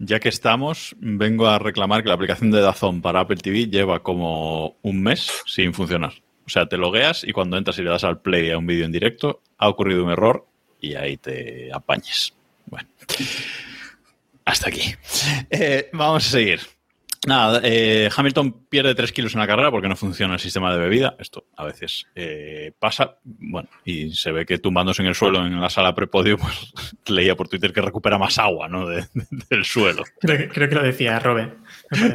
[0.00, 4.02] Ya que estamos, vengo a reclamar que la aplicación de Dazón para Apple TV lleva
[4.02, 6.23] como un mes sin funcionar.
[6.46, 8.84] O sea, te logueas y cuando entras y le das al play a un vídeo
[8.84, 10.46] en directo, ha ocurrido un error
[10.80, 12.34] y ahí te apañes.
[12.66, 12.88] Bueno,
[14.44, 14.94] hasta aquí.
[15.50, 16.60] Eh, vamos a seguir.
[17.26, 20.78] Nada, eh, Hamilton pierde 3 kilos en la carrera porque no funciona el sistema de
[20.78, 21.16] bebida.
[21.18, 23.16] Esto a veces eh, pasa.
[23.24, 26.72] Bueno, y se ve que tumbándose en el suelo en la sala prepodio, pues
[27.06, 28.86] leía por Twitter que recupera más agua ¿no?
[28.86, 30.04] De, de, del suelo.
[30.20, 31.54] Creo que, creo que, lo decía Robe.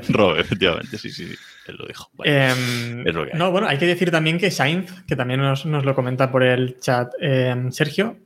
[0.09, 1.35] Robe, efectivamente, sí, sí, sí.
[1.77, 2.09] Lo dijo.
[2.13, 3.39] Bueno, eh, es lo que hay.
[3.39, 6.43] No, bueno, hay que decir también que Sainz, que también nos, nos lo comenta por
[6.43, 8.17] el chat em, Sergio,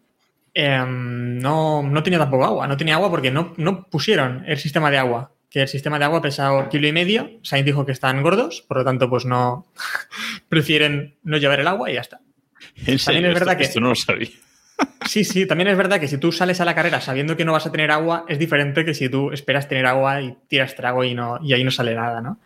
[0.55, 2.67] no, no tenía tampoco agua.
[2.67, 6.05] No tenía agua porque no, no pusieron el sistema de agua que el sistema de
[6.05, 7.29] agua pesa un kilo y medio.
[7.43, 9.67] Sainz dijo que están gordos, por lo tanto, pues no
[10.49, 12.21] prefieren no llevar el agua y ya está.
[12.75, 13.03] ¿En serio?
[13.05, 14.29] También es verdad esto, que esto no lo sabía.
[15.07, 17.51] Sí, sí, también es verdad que si tú sales a la carrera sabiendo que no
[17.51, 21.03] vas a tener agua, es diferente que si tú esperas tener agua y tiras trago
[21.03, 22.39] y, no, y ahí no sale nada, ¿no?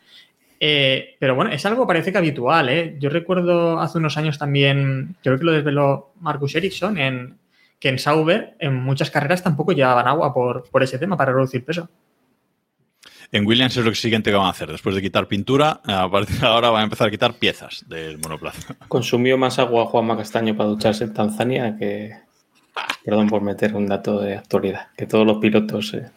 [0.59, 2.69] Eh, pero bueno, es algo parece que habitual.
[2.69, 2.95] ¿eh?
[2.99, 7.37] Yo recuerdo hace unos años también, creo que lo desveló Marcus Ericsson, en,
[7.79, 11.63] que en Sauber en muchas carreras tampoco llevaban agua por, por ese tema para reducir
[11.63, 11.89] peso.
[13.31, 14.71] En Williams es lo siguiente que van a hacer.
[14.71, 18.17] Después de quitar pintura, a partir de ahora van a empezar a quitar piezas del
[18.19, 18.75] monoplaza.
[18.87, 22.11] Consumió más agua Juanma Castaño para ducharse en Tanzania que.
[23.03, 25.93] Perdón por meter un dato de actualidad, que todos los pilotos.
[25.95, 26.09] eh,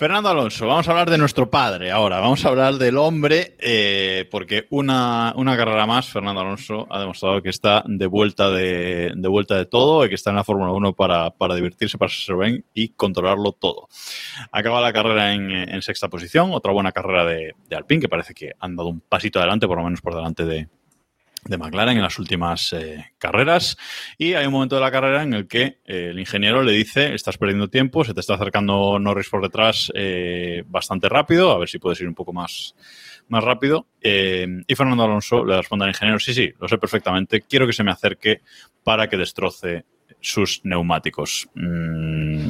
[0.00, 2.20] Fernando Alonso, vamos a hablar de nuestro padre ahora.
[2.20, 7.42] Vamos a hablar del hombre, eh, porque una, una carrera más, Fernando Alonso ha demostrado
[7.42, 10.72] que está de vuelta de, de vuelta de todo y que está en la Fórmula
[10.72, 13.88] 1 para, para divertirse, para ser bien y controlarlo todo.
[14.50, 18.52] Acaba la carrera en, sexta posición, otra buena carrera de, de Alpine, que parece que
[18.58, 20.68] han dado un pasito adelante, por lo menos por delante de,
[21.44, 23.76] de McLaren en las últimas eh, carreras
[24.18, 27.14] y hay un momento de la carrera en el que eh, el ingeniero le dice
[27.14, 31.68] estás perdiendo tiempo, se te está acercando Norris por detrás eh, bastante rápido, a ver
[31.68, 32.74] si puedes ir un poco más,
[33.28, 37.66] más rápido y Fernando Alonso le responde al ingeniero sí, sí, lo sé perfectamente, quiero
[37.66, 38.40] que se me acerque
[38.82, 39.84] para que destroce
[40.20, 41.48] sus neumáticos.
[41.54, 42.48] Mm,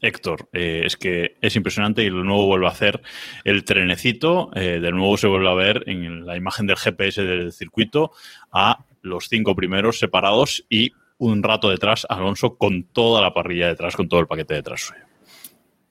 [0.00, 3.02] Héctor, eh, es que es impresionante y de nuevo vuelve a hacer
[3.44, 7.52] el trenecito, eh, de nuevo se vuelve a ver en la imagen del GPS del
[7.52, 8.12] circuito
[8.52, 13.96] a los cinco primeros separados y un rato detrás Alonso con toda la parrilla detrás,
[13.96, 15.00] con todo el paquete detrás suyo.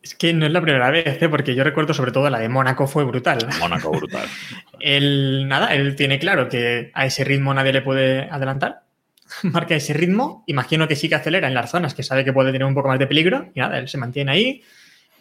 [0.03, 1.30] Es que no es la primera vez, ¿eh?
[1.30, 3.39] porque yo recuerdo sobre todo la de Mónaco fue brutal.
[3.60, 4.28] Mónaco brutal.
[4.80, 8.84] Él, nada, él tiene claro que a ese ritmo nadie le puede adelantar.
[9.43, 10.43] Marca ese ritmo.
[10.47, 12.88] Imagino que sí que acelera en las zonas que sabe que puede tener un poco
[12.88, 13.51] más de peligro.
[13.53, 14.63] Y nada, él se mantiene ahí.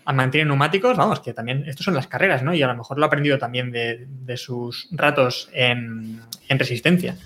[0.06, 0.96] Mantiene neumáticos.
[0.96, 1.64] Vamos, que también.
[1.66, 2.54] Estos son las carreras, ¿no?
[2.54, 7.16] Y a lo mejor lo ha aprendido también de, de sus ratos en, en resistencia.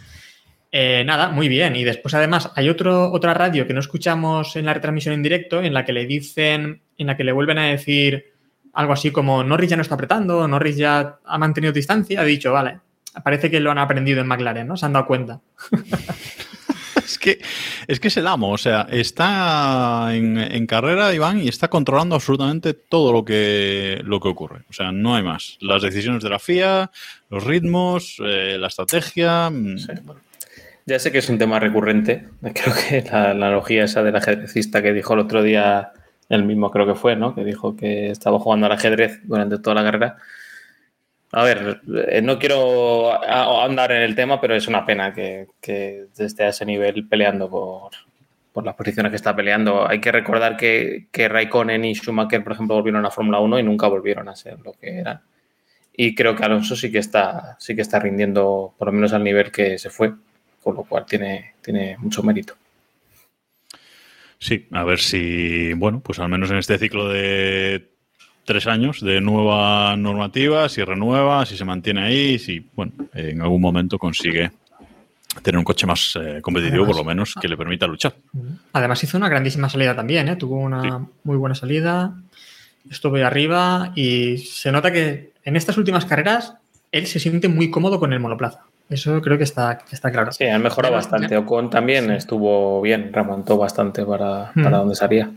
[0.70, 1.76] Eh, nada, muy bien.
[1.76, 5.62] Y después, además, hay otro, otra radio que no escuchamos en la retransmisión en directo,
[5.62, 8.32] en la que le dicen, en la que le vuelven a decir
[8.74, 12.52] algo así como Norris ya no está apretando, Norris ya ha mantenido distancia, ha dicho,
[12.52, 12.78] vale,
[13.24, 14.76] parece que lo han aprendido en McLaren, ¿no?
[14.76, 15.40] Se han dado cuenta.
[17.08, 17.40] Es que,
[17.86, 22.14] es que es el amo, o sea, está en, en, carrera, Iván, y está controlando
[22.14, 24.64] absolutamente todo lo que, lo que ocurre.
[24.68, 25.56] O sea, no hay más.
[25.62, 26.90] Las decisiones de la FIA,
[27.30, 29.48] los ritmos, eh, la estrategia.
[29.48, 29.76] mm.
[30.84, 32.28] Ya sé que es un tema recurrente.
[32.42, 35.92] Creo que la, la analogía esa del ajedrecista que dijo el otro día,
[36.28, 37.34] el mismo creo que fue, ¿no?
[37.34, 40.16] Que dijo que estaba jugando al ajedrez durante toda la carrera.
[41.32, 46.06] A ver, eh, no quiero andar en el tema, pero es una pena que, que
[46.18, 49.86] esté a ese nivel peleando por, las posiciones que está peleando.
[49.86, 53.86] Hay que recordar que, Raikkonen y Schumacher, por ejemplo, volvieron a Fórmula 1 y nunca
[53.88, 55.20] volvieron a ser lo que eran.
[55.92, 59.24] Y creo que Alonso sí que está, sí que está rindiendo, por lo menos al
[59.24, 60.14] nivel que se fue,
[60.62, 61.54] con lo cual tiene
[61.98, 62.54] mucho mérito.
[64.38, 67.88] Sí, a ver si, bueno, pues al menos en este ciclo de
[68.48, 73.60] tres años de nueva normativa, si renueva, si se mantiene ahí, si, bueno, en algún
[73.60, 74.50] momento consigue
[75.42, 78.14] tener un coche más eh, competitivo, por lo menos, que le permita luchar.
[78.72, 80.36] Además hizo una grandísima salida también, ¿eh?
[80.36, 80.88] Tuvo una Sí.
[81.24, 82.14] muy buena salida,
[82.90, 86.54] estuvo ahí arriba y se nota que en estas últimas carreras
[86.90, 88.60] él se siente muy cómodo con el monoplaza.
[88.88, 90.32] Eso creo que está, que está claro.
[90.32, 91.28] Sí, han mejorado bastante.
[91.28, 91.40] ya.
[91.40, 92.12] Ocon también Sí.
[92.14, 94.64] estuvo bien, remontó bastante para, Hmm.
[94.64, 95.30] para donde salía.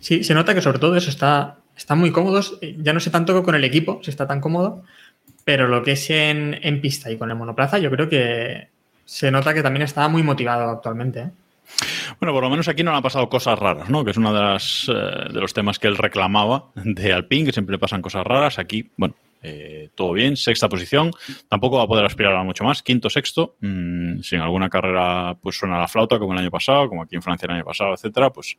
[0.00, 2.58] Sí, se nota que sobre todo eso está, están muy cómodos.
[2.78, 4.82] Ya no sé tanto con el equipo, si está tan cómodo,
[5.44, 8.68] pero lo que es en, en pista y con el monoplaza, yo creo que
[9.04, 11.20] se nota que también está muy motivado actualmente.
[11.20, 11.30] ¿eh?
[12.20, 14.04] Bueno, por lo menos aquí no han pasado cosas raras, ¿no?
[14.04, 17.52] Que es uno de, las, eh, de los temas que él reclamaba de Alpine, que
[17.52, 18.58] siempre le pasan cosas raras.
[18.58, 21.12] Aquí, bueno, eh, todo bien, sexta posición.
[21.48, 22.82] Tampoco va a poder aspirar a mucho más.
[22.82, 23.56] Quinto, sexto.
[23.60, 27.16] Mm, si en alguna carrera pues suena la flauta, como el año pasado, como aquí
[27.16, 28.56] en Francia el año pasado, etcétera, pues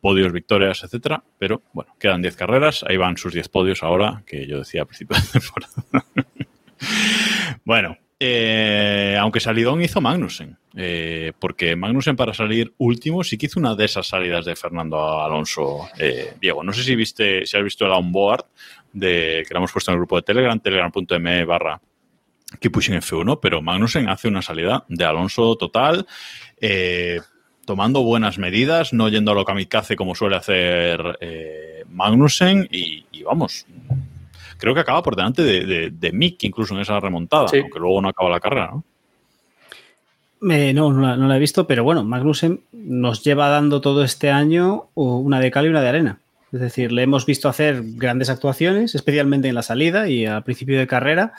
[0.00, 1.22] podios, victorias, etcétera.
[1.38, 2.84] Pero bueno, quedan 10 carreras.
[2.88, 6.06] Ahí van sus 10 podios ahora, que yo decía al principio de temporada.
[7.64, 13.60] bueno, eh, aunque salidón hizo Magnussen, eh, porque Magnussen para salir último sí que hizo
[13.60, 16.64] una de esas salidas de Fernando Alonso, eh, Diego.
[16.64, 18.46] No sé si viste, si has visto el onboard
[18.92, 21.78] de, que lo hemos puesto en el grupo de Telegram, telegram.me barra
[22.58, 26.06] Keep Pushing F1, pero Magnussen hace una salida de Alonso total,
[27.66, 33.22] tomando buenas medidas, no yendo a lo kamikaze como suele hacer eh, Magnussen y, y
[33.24, 33.66] vamos,
[34.56, 37.58] creo que acaba por delante de, de, de Mick incluso en esa remontada, Sí.
[37.58, 38.84] aunque luego no acaba la carrera, ¿no?
[40.50, 44.04] Eh, no, no la, no la he visto, pero bueno, Magnussen nos lleva dando todo
[44.04, 46.18] este año una de cal y una de arena.
[46.52, 50.78] Es decir, le hemos visto hacer grandes actuaciones, especialmente en la salida y al principio
[50.78, 51.32] de carrera,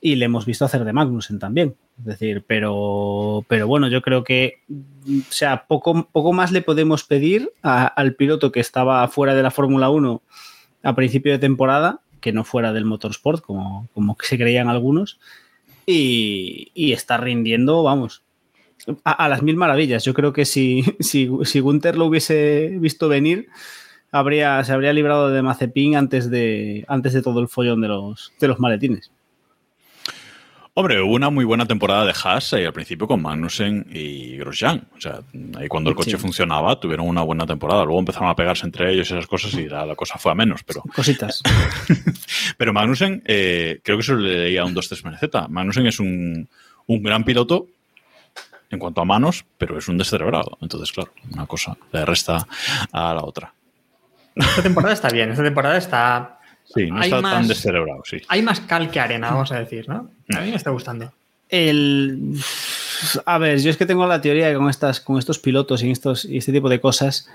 [0.00, 1.76] y le hemos visto hacer de Magnussen también.
[1.98, 7.04] Es decir, pero, pero bueno, yo creo que, o sea, poco, poco más le podemos
[7.04, 10.22] pedir al piloto que estaba fuera de la Fórmula 1
[10.82, 15.18] a principio de temporada que no fuera del motorsport, como, como se creían algunos.
[15.86, 18.22] Y, y está rindiendo, vamos,
[19.04, 20.04] a, a, las mil maravillas.
[20.04, 23.48] Yo creo que si, si, si Gunther lo hubiese visto venir,
[24.12, 28.32] habría, se habría librado de Mazepin antes de, antes de todo el follón de los,
[28.38, 29.10] de los maletines.
[30.80, 34.88] Hombre, hubo una muy buena temporada de Haas ahí al principio con Magnussen y Grosjean.
[34.96, 35.20] O sea,
[35.58, 36.16] ahí cuando el coche sí.
[36.16, 37.84] funcionaba tuvieron una buena temporada.
[37.84, 40.34] Luego empezaron a pegarse entre ellos y esas cosas y la, la cosa fue a
[40.34, 40.62] menos.
[40.64, 40.80] Pero...
[40.96, 41.42] Cositas.
[42.56, 45.50] pero Magnussen, eh, creo que eso le leía un 2-3 MZ.
[45.50, 46.48] Magnussen es un,
[46.86, 47.66] un gran piloto
[48.70, 50.56] en cuanto a manos, pero es un descerebrado.
[50.62, 52.46] Entonces, claro, una cosa le resta
[52.90, 53.52] a la otra.
[54.34, 56.39] Esta temporada está bien, esta temporada está.
[56.74, 58.18] Sí, no está más, tan descerebrado, sí.
[58.28, 60.10] Hay más cal que arena, vamos a decir, ¿no?
[60.34, 61.12] A mí me está gustando.
[61.48, 62.34] El.
[63.24, 65.90] A ver, yo es que tengo la teoría que con, estas, con estos pilotos y,
[65.90, 67.28] estos, y este tipo de cosas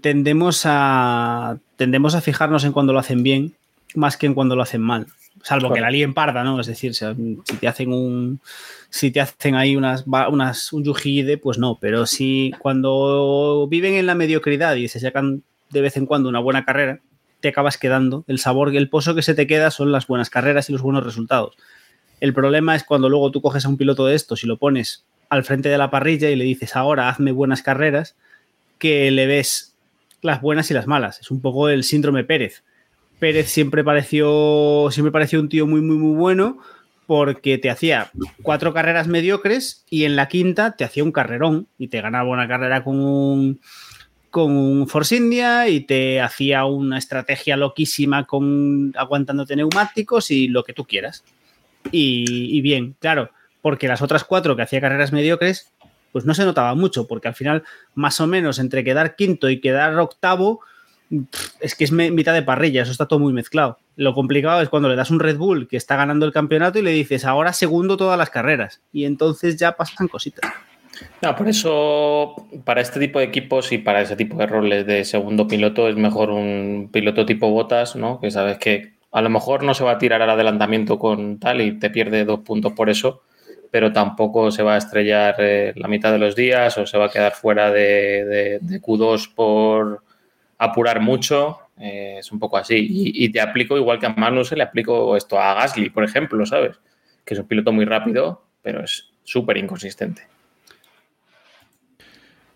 [0.00, 3.54] tendemos a, tendemos a fijarnos en cuando lo hacen bien
[3.96, 5.06] más que en cuando lo hacen mal.
[5.42, 6.60] Salvo que la líen parda, ¿no?
[6.60, 7.04] Es decir, si
[7.60, 8.40] te hacen un.
[8.90, 11.78] Si te hacen ahí unas, unas un yujide, pues no.
[11.80, 16.40] Pero si cuando viven en la mediocridad y se sacan de vez en cuando una
[16.40, 17.00] buena carrera,
[17.40, 18.24] te acabas quedando.
[18.26, 21.04] El sabor, el pozo que se te queda son las buenas carreras y los buenos
[21.04, 21.56] resultados.
[22.20, 25.04] El problema es cuando luego tú coges a un piloto de estos y lo pones
[25.28, 28.16] al frente de la parrilla y le dices ahora hazme buenas carreras,
[28.78, 29.76] que le ves
[30.22, 31.20] las buenas y las malas.
[31.20, 32.62] Es un poco el síndrome Pérez.
[33.18, 36.58] Pérez siempre pareció, siempre pareció un tío muy, muy, muy bueno
[37.06, 38.10] porque te hacía
[38.42, 42.48] cuatro carreras mediocres y en la quinta te hacía un carrerón y te ganaba una
[42.48, 43.60] carrera con un,
[44.30, 50.64] con un Force India y te hacía una estrategia loquísima con aguantándote neumáticos y lo
[50.64, 51.24] que tú quieras.
[51.92, 53.30] Y, y, bien, claro,
[53.62, 55.72] porque las otras cuatro que hacía carreras mediocres,
[56.12, 57.62] pues no se notaba mucho, porque al final,
[57.94, 60.60] más o menos, entre quedar quinto y quedar octavo,
[61.60, 63.78] es que es mitad de parrilla, eso está todo muy mezclado.
[63.96, 66.82] Lo complicado es cuando le das un Red Bull que está ganando el campeonato y
[66.82, 68.80] le dices ahora segundo todas las carreras.
[68.92, 70.50] Y entonces ya pasan cositas.
[71.22, 75.04] No, por eso, para este tipo de equipos y para ese tipo de roles de
[75.04, 78.20] segundo piloto, es mejor un piloto tipo botas, ¿no?
[78.20, 81.60] Que sabes que a lo mejor no se va a tirar al adelantamiento con tal
[81.60, 83.22] y te pierde dos puntos por eso,
[83.70, 87.06] pero tampoco se va a estrellar eh, la mitad de los días o se va
[87.06, 90.02] a quedar fuera de, de, de Q2 por
[90.58, 91.58] apurar mucho.
[91.78, 92.86] Eh, es un poco así.
[92.88, 96.78] Y, te aplico, igual que a Magnussen, le aplico esto a Gasly, por ejemplo, ¿sabes?
[97.24, 100.22] Que es un piloto muy rápido, pero es súper inconsistente.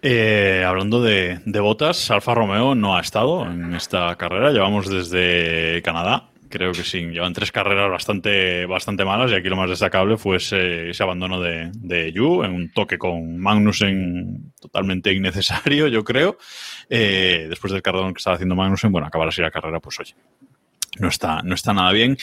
[0.02, 4.50] Eh, hablando de, botas, Alfa Romeo no ha estado en esta carrera.
[4.50, 6.30] Llevamos desde Canadá.
[6.48, 10.38] Creo que sí, llevan tres carreras bastante, bastante malas y aquí lo más destacable fue
[10.38, 16.38] ese, ese abandono de, de, Yu en un toque con Magnussen totalmente innecesario, yo creo.
[16.88, 20.14] Eh, después del carrerón que estaba haciendo Magnussen, bueno, acabar así la carrera, pues oye,
[21.00, 22.16] no está, no está nada bien.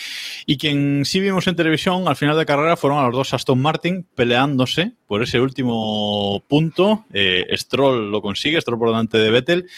[0.46, 3.60] Y quien sí vimos en televisión al final de carrera fueron a los dos Aston
[3.60, 7.06] Martin peleándose por ese último punto.
[7.12, 9.70] Eh, Stroll lo consigue, Stroll por delante de Vettel.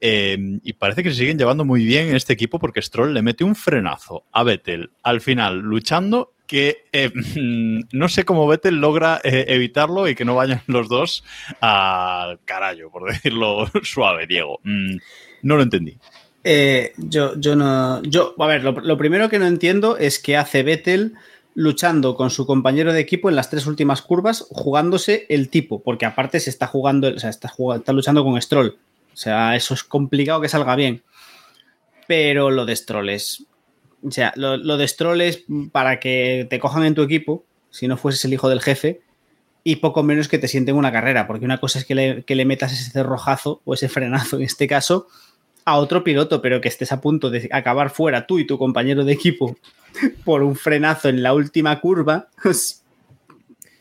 [0.00, 3.22] Eh, y parece que se siguen llevando muy bien en este equipo porque Stroll le
[3.22, 7.10] mete un frenazo a Vettel al final luchando que eh,
[7.92, 11.24] no sé cómo Vettel logra evitarlo y que no vayan los dos
[11.60, 14.60] al carajo, por decirlo suave, Diego.
[14.62, 14.96] Mm,
[15.42, 15.98] no lo entendí.
[16.50, 18.02] Eh, yo, yo no.
[18.04, 21.12] Yo, a ver, lo, primero que no entiendo es que hace Vettel
[21.54, 26.06] luchando con su compañero de equipo en las tres últimas curvas, jugándose el tipo, porque
[26.06, 27.52] aparte se está jugando, o sea, está,
[27.92, 28.78] luchando con Stroll.
[29.12, 31.02] O sea, eso es complicado que salga bien.
[32.06, 33.44] Pero lo de Stroll es.
[34.02, 37.88] O sea, lo, lo de Stroll es para que te cojan en tu equipo, si
[37.88, 39.02] no fueses el hijo del jefe,
[39.64, 42.34] y poco menos que te sienten una carrera, porque una cosa es que le, que
[42.34, 45.08] le metas ese cerrojazo o ese frenazo en este caso
[45.68, 49.04] a otro piloto, pero que estés a punto de acabar fuera tú y tu compañero
[49.04, 49.56] de equipo
[50.24, 52.28] por un frenazo en la última curva.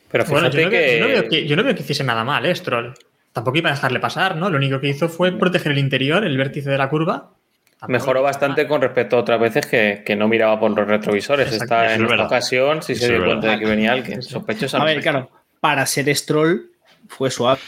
[0.09, 0.77] Pero bueno, yo no, que...
[0.77, 2.93] Veo, yo, no veo que, yo no veo que hiciese nada mal, ¿eh, Stroll.
[3.33, 4.49] Tampoco iba a dejarle pasar, ¿no?
[4.49, 7.33] Lo único que hizo fue proteger el interior, el vértice de la curva.
[7.79, 8.69] Tampoco Mejoró bastante mal.
[8.69, 11.47] con respecto a otras veces que, que, no miraba por los retrovisores.
[11.47, 14.23] Exacto, Esta, en esta ocasión sí se dio cuenta de que venía alguien.
[14.23, 14.77] Sospechoso.
[14.77, 15.29] A ver, claro,
[15.59, 16.71] para ser Stroll
[17.07, 17.59] fue suave.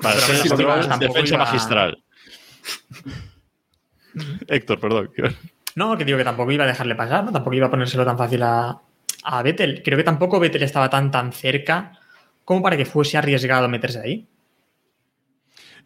[0.00, 1.44] Para ser Stroll, defensa iba...
[1.44, 2.02] magistral.
[4.48, 5.10] Héctor, perdón.
[5.74, 7.32] No, que digo que tampoco iba a dejarle pasar, ¿no?
[7.32, 8.80] Tampoco iba a ponérselo tan fácil a,
[9.24, 9.82] a Vettel.
[9.82, 11.92] Creo que tampoco Vettel estaba tan tan cerca
[12.44, 14.26] como para que fuese arriesgado meterse ahí.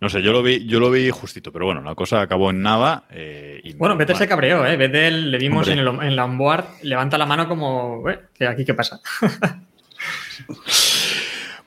[0.01, 2.63] No sé, yo lo vi, yo lo vi justito, pero bueno, la cosa acabó en
[2.63, 3.05] nada.
[3.11, 4.77] Eh, y bueno, Vettel se cabreó, ¿eh?
[4.77, 8.19] Vettel le vimos en, el, en, la onboard, levanta la mano como, ¿eh?
[8.47, 9.01] ¿aquí qué pasa?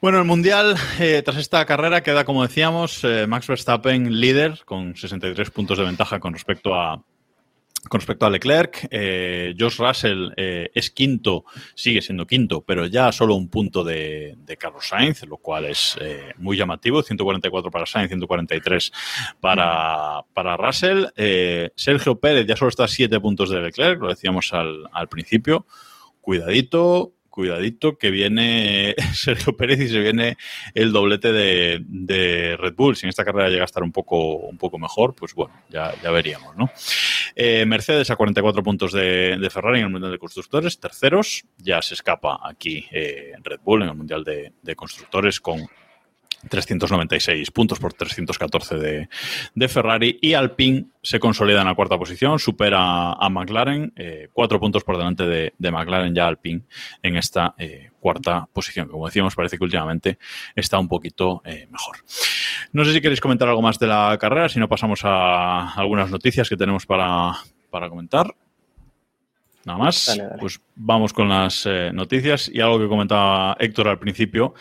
[0.03, 4.97] Bueno, el Mundial, eh, tras esta carrera, queda, como decíamos, eh, Max Verstappen líder con
[4.97, 7.01] 63 puntos de ventaja con respecto a,
[7.87, 13.13] Con respecto a Leclerc, eh, Josh Russell eh, es quinto, sigue siendo quinto, pero ya
[13.13, 17.01] solo un punto de, de Carlos Sainz, lo cual es eh, muy llamativo.
[17.01, 18.91] 144 para Sainz, 143
[19.39, 21.05] para, para Russell.
[21.15, 25.07] Eh, Sergio Pérez ya solo está a siete puntos de Leclerc, lo decíamos al, al
[25.07, 25.65] principio.
[26.19, 30.37] Cuidadito, cuidadito, que viene Sergio Pérez y se viene
[30.75, 32.95] el doblete de, de, Red Bull.
[32.95, 35.95] Si en esta carrera llega a estar un poco, un poco mejor, pues bueno, ya,
[36.03, 36.69] ya veríamos, ¿no?
[37.35, 41.45] Eh, Mercedes a 44 puntos de, de, Ferrari en el Mundial de Constructores, terceros.
[41.57, 45.67] Ya se escapa aquí eh, Red Bull en el Mundial de, de Constructores con
[46.49, 49.09] 396 puntos por 314 de,
[49.55, 54.59] de, Ferrari y Alpine se consolida en la cuarta posición, supera a McLaren, eh, cuatro
[54.59, 56.61] puntos por delante de, de, McLaren ya Alpine
[57.01, 58.89] en esta eh, cuarta posición.
[58.89, 60.17] Como decíamos, parece que últimamente
[60.55, 61.97] está un poquito eh, mejor.
[62.73, 66.11] No sé si queréis comentar algo más de la carrera, si no pasamos a algunas
[66.11, 67.33] noticias que tenemos para,
[67.69, 68.33] para comentar.
[69.65, 70.41] Nada más, dale, dale.
[70.41, 74.53] pues vamos con las noticias y algo que comentaba Héctor al principio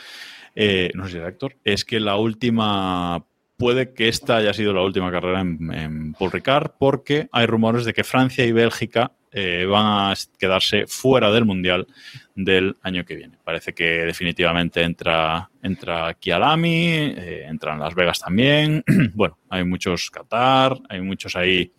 [0.55, 3.25] eh, no sé si Héctor, es que la última,
[3.57, 7.85] puede que esta haya sido la última carrera en, en Paul Ricard, porque hay rumores
[7.85, 11.87] de que Francia y Bélgica eh, van a quedarse fuera del Mundial
[12.35, 13.39] del año que viene.
[13.43, 18.85] Parece que definitivamente entra, entra Kialami, eh, entran Las Vegas también.
[19.15, 21.73] bueno, hay muchos Qatar, hay muchos ahí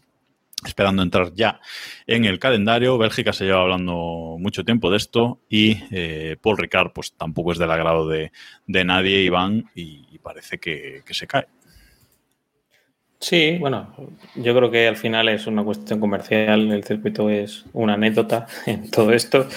[0.66, 1.60] esperando entrar ya
[2.08, 2.98] en el calendario.
[2.98, 7.58] Bélgica se lleva hablando mucho tiempo de esto y eh, Paul Ricard pues tampoco es
[7.58, 8.32] del agrado de,
[8.68, 11.48] de nadie, Iván, y, parece que, que, se cae.
[13.20, 13.94] Sí, bueno,
[14.36, 18.90] yo creo que al final es una cuestión comercial, el circuito es una anécdota en
[18.90, 19.48] todo esto.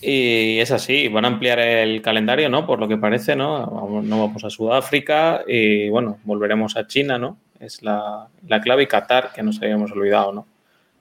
[0.00, 2.66] Y es así, van a ampliar el calendario, ¿no?
[2.66, 3.66] Por lo que parece, ¿no?
[4.02, 7.38] No vamos a Sudáfrica y, bueno, volveremos a China, ¿no?
[7.60, 10.46] Es la, la, clave y Qatar, que nos habíamos olvidado ¿no?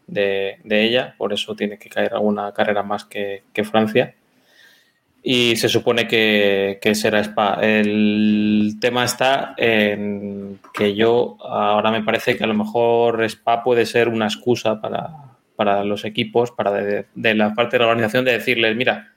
[0.08, 4.16] de, de, ella, por eso tiene que caer alguna carrera más que, que Francia.
[5.24, 7.58] Y se supone que, que, será Spa.
[7.62, 13.88] El tema está en que yo ahora me parece que a lo mejor Spa puede
[13.88, 15.10] ser una excusa para,
[15.56, 19.16] para los equipos, para de, de, la parte de la organización, de decirles, mira,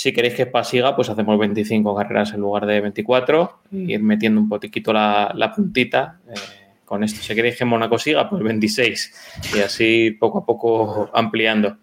[0.00, 4.40] si queréis que Spa siga, pues hacemos 25 carreras en lugar de 24, ir metiendo
[4.40, 6.20] un poquito la, la puntita.
[6.28, 6.59] Eh,
[6.90, 7.22] con esto.
[7.22, 9.38] Si queréis que Mónaco siga, pues 26.
[9.54, 11.76] Y así poco a poco ampliando.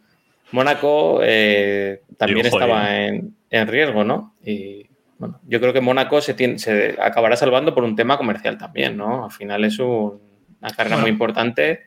[0.52, 4.36] Mónaco eh, también Digo, estaba en, en, riesgo, ¿no?
[4.44, 4.86] Y
[5.18, 8.98] bueno, yo creo que Mónaco se, tiene, se, acabará salvando por un tema comercial también,
[8.98, 9.24] ¿no?
[9.24, 10.20] Al final es un,
[10.60, 11.04] una carrera bueno.
[11.04, 11.86] muy importante.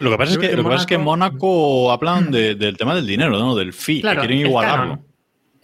[0.00, 0.80] Lo que pasa es que, que, lo Mónaco...
[0.80, 3.54] es que Mónaco hablan de, del tema del dinero, ¿no?
[3.54, 4.98] Del fee, claro, que quieren igualarlo.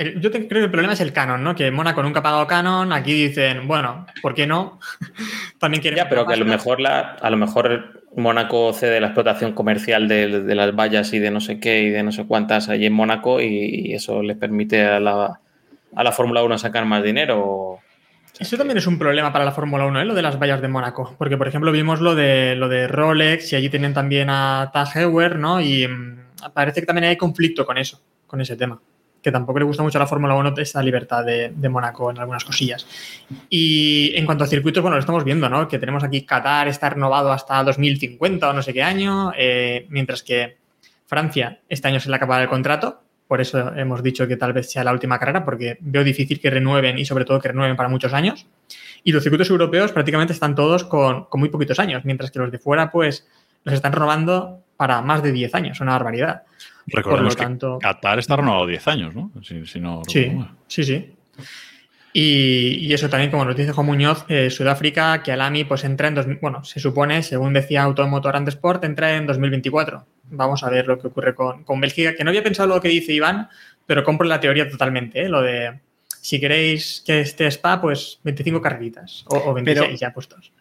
[0.01, 1.55] Yo creo que el problema es el canon, ¿no?
[1.55, 2.90] Que Mónaco nunca ha pagado canon.
[2.90, 4.80] Aquí dicen, bueno, ¿por qué no?
[5.59, 5.98] También quieren.
[5.98, 10.09] Ya, pero que a lo mejor la, a lo mejor Mónaco cede la explotación comercial
[10.09, 12.86] de, de, las vallas y de no sé qué y de no sé cuántas allí
[12.86, 15.38] en Mónaco y, y eso les permite a la,
[15.94, 17.80] a la Fórmula 1 sacar más dinero.
[18.38, 20.05] Eso también es un problema para la Fórmula 1, ¿eh?
[20.07, 21.14] lo de las vallas de Mónaco.
[21.18, 24.96] Porque, por ejemplo, vimos lo de, lo de Rolex y allí tienen también a Tag
[24.96, 25.61] Heuer, ¿no?
[25.61, 26.20] Y mmm,
[26.55, 28.80] parece que también hay conflicto con eso, con ese tema
[29.23, 32.45] que tampoco le gusta mucho la Fórmula 1 esta libertad de, de, Mónaco en algunas
[32.45, 32.87] cosillas.
[33.49, 35.68] Y en cuanto a circuitos, bueno, lo estamos viendo, ¿no?
[35.68, 40.23] Que tenemos aquí Qatar está renovado hasta 2050 o no sé qué año, eh, mientras
[40.23, 40.57] que
[41.07, 44.71] Francia este año se le acaba el contrato, por eso hemos dicho que tal vez
[44.71, 47.89] sea la última carrera, porque veo difícil que renueven y sobre todo que renueven para
[47.89, 48.47] muchos años.
[49.05, 52.51] Y los circuitos europeos prácticamente están todos con, con muy poquitos años, mientras que los
[52.51, 53.29] de fuera, pues,
[53.62, 56.45] los están renovando para más de 10 años, una barbaridad.
[56.87, 59.31] Recordemos Por lo tanto, que Qatar está renovado 10 años, ¿no?
[59.43, 60.35] Si, si no sí,
[60.68, 61.14] sí, sí.
[62.14, 66.09] Y, y, eso también, como nos dice Juan Muñoz, eh, Sudáfrica, que Alami pues entra
[66.09, 70.07] en, dos, bueno, se supone, según decía Automotor and Sport, entra en 2024.
[70.31, 72.89] Vamos a ver lo que ocurre con, con Bélgica, que no había pensado lo que
[72.89, 73.51] dice Iván,
[73.85, 75.28] pero compro la teoría totalmente, ¿eh?
[75.28, 75.78] lo de
[76.22, 80.53] si queréis que esté Spa, pues 25 carreritas o, o 26 pero, ya puestos.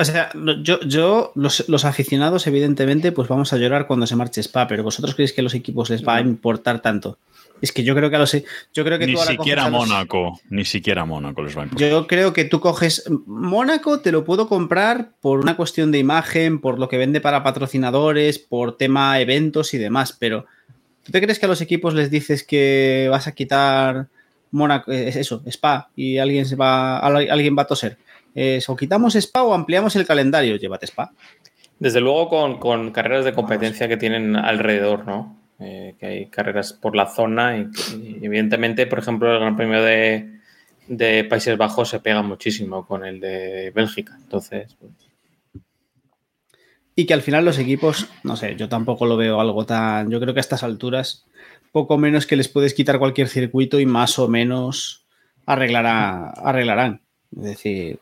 [0.00, 0.30] O sea,
[0.62, 4.84] yo, yo los, los, aficionados, evidentemente, pues vamos a llorar cuando se marche Spa, pero
[4.84, 7.18] vosotros creéis que a los equipos les va a importar tanto.
[7.60, 8.32] Es que yo creo que a los.
[8.72, 10.52] Yo creo que ni tú siquiera Mónaco, los...
[10.52, 11.90] ni siquiera Mónaco les va a importar.
[11.90, 13.10] Yo creo que tú coges.
[13.26, 17.42] Mónaco te lo puedo comprar por una cuestión de imagen, por lo que vende para
[17.42, 20.46] patrocinadores, por tema eventos y demás, pero
[21.02, 24.06] ¿tú te crees que a los equipos les dices que vas a quitar
[24.52, 27.98] Mónaco, es eso, Spa, y alguien se va, alguien va a toser?
[28.34, 31.12] Es o quitamos Spa o ampliamos el calendario, llévate Spa.
[31.78, 35.38] Desde luego con, con carreras de competencia que tienen alrededor, ¿no?
[35.60, 37.68] Eh, que hay carreras por la zona y,
[38.22, 40.38] evidentemente, por ejemplo, el Gran Premio de,
[40.86, 44.16] de, Países Bajos se pega muchísimo con el de Bélgica.
[44.20, 44.76] Entonces.
[44.78, 44.92] Pues...
[46.94, 50.20] y que al final los equipos, no sé, yo tampoco lo veo algo tan, yo
[50.20, 51.26] creo que a estas alturas
[51.72, 55.06] poco menos que les puedes quitar cualquier circuito y más o menos
[55.46, 57.02] arreglará, arreglarán.
[57.36, 57.98] Es decir,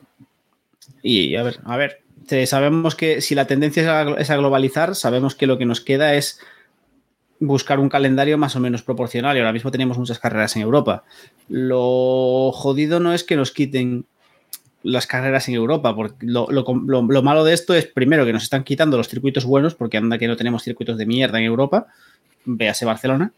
[1.03, 2.03] y a ver, a ver,
[2.47, 6.41] sabemos que si la tendencia es a, globalizar, sabemos que lo que nos queda es
[7.39, 11.05] buscar un calendario más o menos proporcional y ahora mismo tenemos muchas carreras en Europa.
[11.49, 14.05] Lo jodido no es que nos quiten
[14.82, 18.32] las carreras en Europa, porque lo, lo- lo- lo malo de esto es primero que
[18.32, 21.45] nos están quitando los circuitos buenos, porque anda que no tenemos circuitos de mierda en
[21.45, 21.87] Europa,
[22.45, 23.32] véase Barcelona.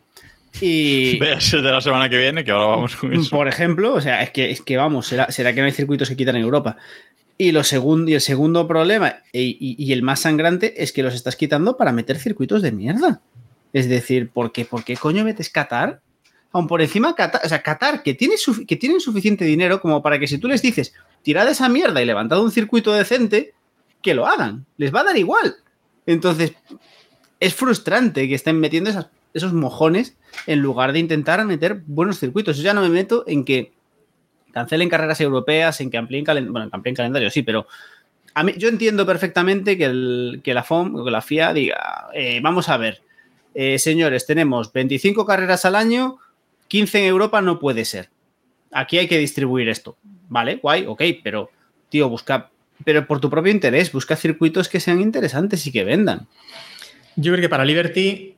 [0.61, 3.31] Y, Veas el de la semana que viene, que ahora vamos con eso.
[3.31, 6.09] por ejemplo, o sea, es que, es que vamos, será, será que no hay circuitos
[6.09, 6.77] que quitan en Europa.
[7.41, 11.15] Y, lo segundo, y el segundo problema, e- y, el más sangrante, es que los
[11.15, 13.21] estás quitando para meter circuitos de mierda.
[13.73, 16.01] Es decir, ¿por qué, ¿por qué coño metes Qatar?
[16.51, 18.35] Aún por encima, Qatar, o sea, Qatar, que, tiene
[18.67, 22.07] que tienen suficiente dinero como para que si tú les dices, tirad esa mierda y
[22.07, 23.55] levantad un circuito decente,
[24.03, 24.67] que lo hagan.
[24.77, 25.57] Les va a dar igual.
[26.07, 26.55] Entonces,
[27.39, 28.91] es frustrante que estén metiendo
[29.35, 30.17] esos mojones
[30.47, 32.57] en lugar de intentar meter buenos circuitos.
[32.57, 33.73] Yo ya no me meto en que
[34.59, 37.67] cancelen carreras europeas, en que amplíen, calen- bueno, que amplíen calendario, sí, pero
[38.57, 42.77] yo entiendo perfectamente que, el- que la FOM que la FIA diga, eh, vamos a
[42.77, 43.01] ver,
[43.55, 46.19] eh, señores, tenemos 25 carreras al año,
[46.69, 48.11] 15 en Europa no puede ser.
[48.73, 49.97] Aquí hay que distribuir esto.
[50.29, 51.51] Vale, guay, ok, pero,
[51.89, 52.51] tío, busca,
[52.85, 56.27] pero por tu propio interés, busca circuitos que sean interesantes y que vendan.
[57.17, 58.35] Yo creo que para Liberty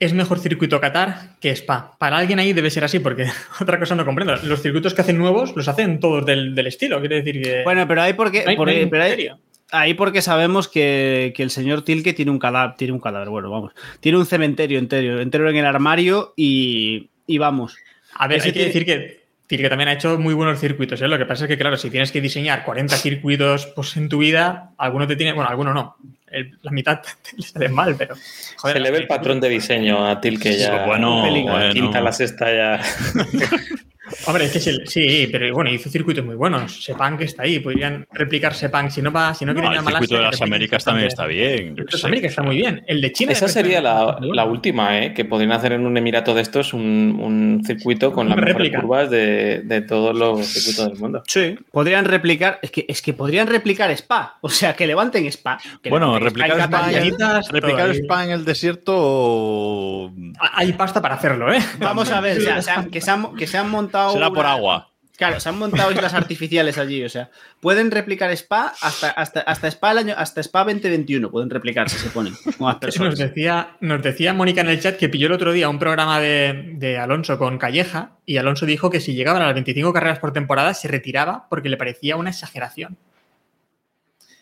[0.00, 1.96] es mejor circuito Qatar que Spa.
[1.98, 3.26] Para alguien ahí debe ser así, porque
[3.60, 4.36] otra cosa no comprendo.
[4.44, 7.00] Los circuitos que hacen nuevos los hacen todos del, del estilo.
[7.00, 7.62] Quiere decir que.
[7.64, 9.38] Bueno, pero ahí porque, no hay- por- no hay pero misterio.
[9.72, 13.50] ahí porque sabemos que, que el señor Tilke tiene un cadáver, tiene un cadáver, bueno,
[13.50, 17.76] vamos, tiene un cementerio entero, entero en el armario y, y vamos.
[18.14, 21.00] A ver, hay que decir que Tilke también ha hecho muy buenos circuitos.
[21.02, 21.06] ¿eh?
[21.08, 24.18] Lo que pasa es que, claro, si tienes que diseñar 40 circuitos pues, en tu
[24.18, 25.32] vida, alguno te tiene.
[25.32, 25.96] Bueno, alguno no.
[26.28, 27.00] El- la mitad
[27.36, 28.14] le sale mal, pero.
[28.16, 30.84] Se le ve el patrón de diseño a Tilke ya.
[30.86, 31.72] Bueno, la bueno.
[31.72, 32.80] quinta, la sexta ya.
[34.26, 36.84] Hombre, es que sí, sí, pero bueno, hizo circuitos muy buenos.
[36.84, 38.90] Sepang que está ahí, podrían replicar Sepang.
[38.90, 41.26] Si no, va, si no, No, quieren el circuito de las repliquen Américas también está
[41.26, 41.74] bien.
[41.76, 42.00] El de.
[42.04, 42.84] Américas está muy bien.
[42.86, 43.32] El de China.
[43.32, 45.14] Esa sería la, última, ¿eh?
[45.14, 49.10] que podrían hacer en un emirato de estos un, un circuito con las mejores curvas
[49.10, 51.22] de, de todos los circuitos del mundo.
[51.26, 51.58] Sí.
[51.72, 55.58] Podrían replicar, es que, es que podrían replicar Spa, o sea, que levanten Spa.
[55.82, 57.90] que Bueno, levanten replicar Spa, ganitas, replicar.
[57.90, 60.12] Spa en el desierto
[60.52, 61.58] Hay pasta para hacerlo, ¿eh?
[61.78, 63.95] Vamos a ver, o sea, que, se han, que se han montado.
[64.12, 64.90] Será por una- agua.
[65.16, 67.30] Claro, se han montado islas artificiales allí, o sea,
[67.60, 71.96] pueden replicar Spa hasta, hasta, hasta Spa el año, hasta Spa 2021, pueden replicar si
[71.96, 75.52] se ponen con Nos decía, nos decía Mónica en el chat que pilló el otro
[75.54, 79.46] día un programa de, de Alonso con Calleja y Alonso dijo que si llegaban a
[79.46, 82.98] las 25 carreras por temporada se retiraba porque le parecía una exageración.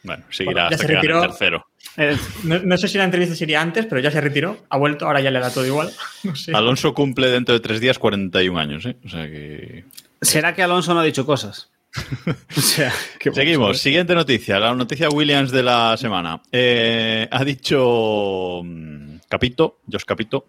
[0.02, 1.20] Bueno, seguirá Bueno, ya hasta se gane el retiró.
[1.20, 1.66] tercero.
[1.97, 4.59] Eh, No, no sé si la entrevista sería antes, pero ya se retiró.
[4.68, 5.90] Ha vuelto, ahora ya le da todo igual.
[6.24, 6.53] No sé.
[6.55, 8.97] Alonso cumple dentro de tres días 41 años, ¿eh?
[9.05, 9.84] O sea que...
[10.22, 11.70] ¿Será que Alonso no ha dicho cosas?
[12.57, 12.92] O sea,
[13.32, 13.68] Seguimos.
[13.68, 13.76] ver.
[13.76, 14.59] Siguiente noticia.
[14.59, 16.40] La noticia Williams de la semana.
[16.51, 20.47] Eh, ha dicho mm, Capito, Josh Capito,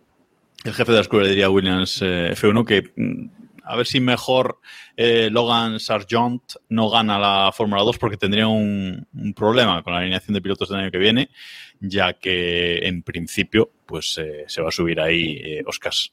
[0.64, 3.26] el jefe de la escudería Williams eh, F1, que mm,
[3.66, 4.60] a ver si mejor
[4.96, 10.34] eh, Logan Sargent no gana la Fórmula 2 porque tendría un, problema con la alineación
[10.34, 11.30] de pilotos del año que viene,
[11.80, 15.64] ya que en principio pues eh, se va a subir ahí eh,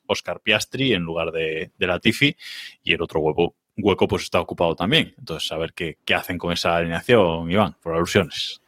[0.07, 2.35] Oscar, Piastri en lugar de, de Latifi
[2.83, 5.15] y el otro hueco, pues está ocupado también.
[5.19, 8.61] Entonces, a ver qué, hacen con esa alineación, Iván, por alusiones.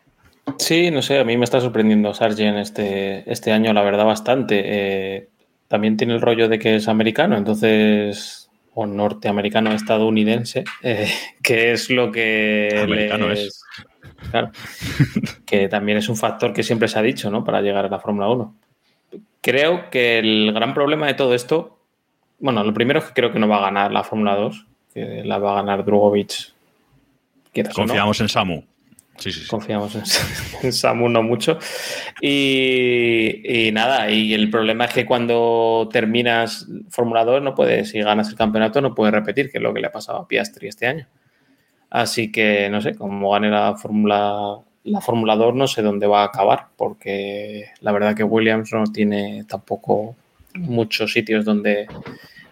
[0.59, 5.31] Sí, no sé, a mí me está sorprendiendo Sargent este, este año, la verdad, bastante.
[5.69, 8.44] También tiene el rollo de que es americano, entonces,
[8.75, 11.09] o norteamericano estadounidense, eh,
[11.43, 12.81] que es lo que...
[12.83, 13.65] Americano les- es.
[14.31, 14.51] Claro,
[15.47, 17.45] que también es un factor que siempre se ha dicho, ¿no?
[17.45, 18.55] Para llegar a la Fórmula 1.
[19.41, 21.79] Creo que el gran problema de todo esto,
[22.39, 25.23] bueno, lo primero es que creo que no va a ganar la Fórmula 2, que
[25.25, 27.75] la va a ganar no.
[27.75, 28.65] Confiamos en Samu.
[29.49, 30.03] Confiamos en,
[30.63, 31.59] en Samu no mucho.
[32.21, 38.01] Y, y nada, y el problema es que cuando terminas Fórmula 2 no puedes, si
[38.01, 40.69] ganas el campeonato, no puedes repetir, que es lo que le ha pasado a Piastri
[40.69, 41.07] este año.
[41.91, 46.23] Así que no sé, como gane la Fórmula la Fórmula 2 no sé dónde va
[46.23, 50.15] a acabar, porque la verdad que Williams no tiene tampoco
[50.55, 51.87] muchos sitios donde,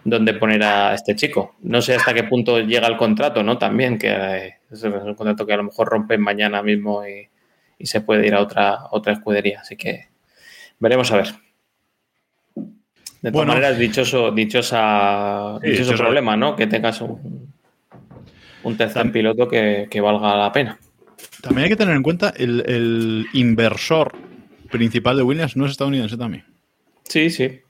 [0.05, 1.55] donde poner a este chico.
[1.61, 3.57] No sé hasta qué punto llega el contrato, ¿no?
[3.57, 7.27] También, que es un contrato que a lo mejor rompen mañana mismo y,
[7.77, 9.61] y se puede ir a otra, otra escudería.
[9.61, 10.07] Así que
[10.79, 11.27] veremos a ver.
[12.55, 13.53] De todas Bueno.
[13.53, 16.03] maneras, dichoso, dichosa, Sí, dichoso dichoso.
[16.03, 16.55] problema, ¿no?
[16.57, 17.53] Que tengas un,
[18.63, 20.77] un tercer piloto que, que valga la pena.
[21.41, 24.11] También hay que tener en cuenta el, el inversor
[24.69, 26.43] principal de Williams no es estadounidense también.
[27.05, 27.61] Sí, sí.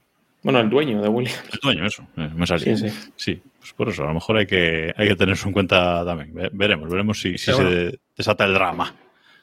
[0.44, 1.42] Bueno, el dueño de Williams.
[1.54, 2.06] El dueño, eso.
[2.18, 2.76] eh, Me salía.
[2.78, 3.42] Sí, Sí, sí.
[3.60, 6.34] pues por eso, a lo mejor hay que, hay que tener eso en cuenta también.
[6.34, 8.94] Ve- Veremos, veremos si, se desata el drama.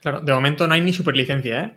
[0.02, 1.74] Claro, de momento no hay ni superlicencia, ¿eh?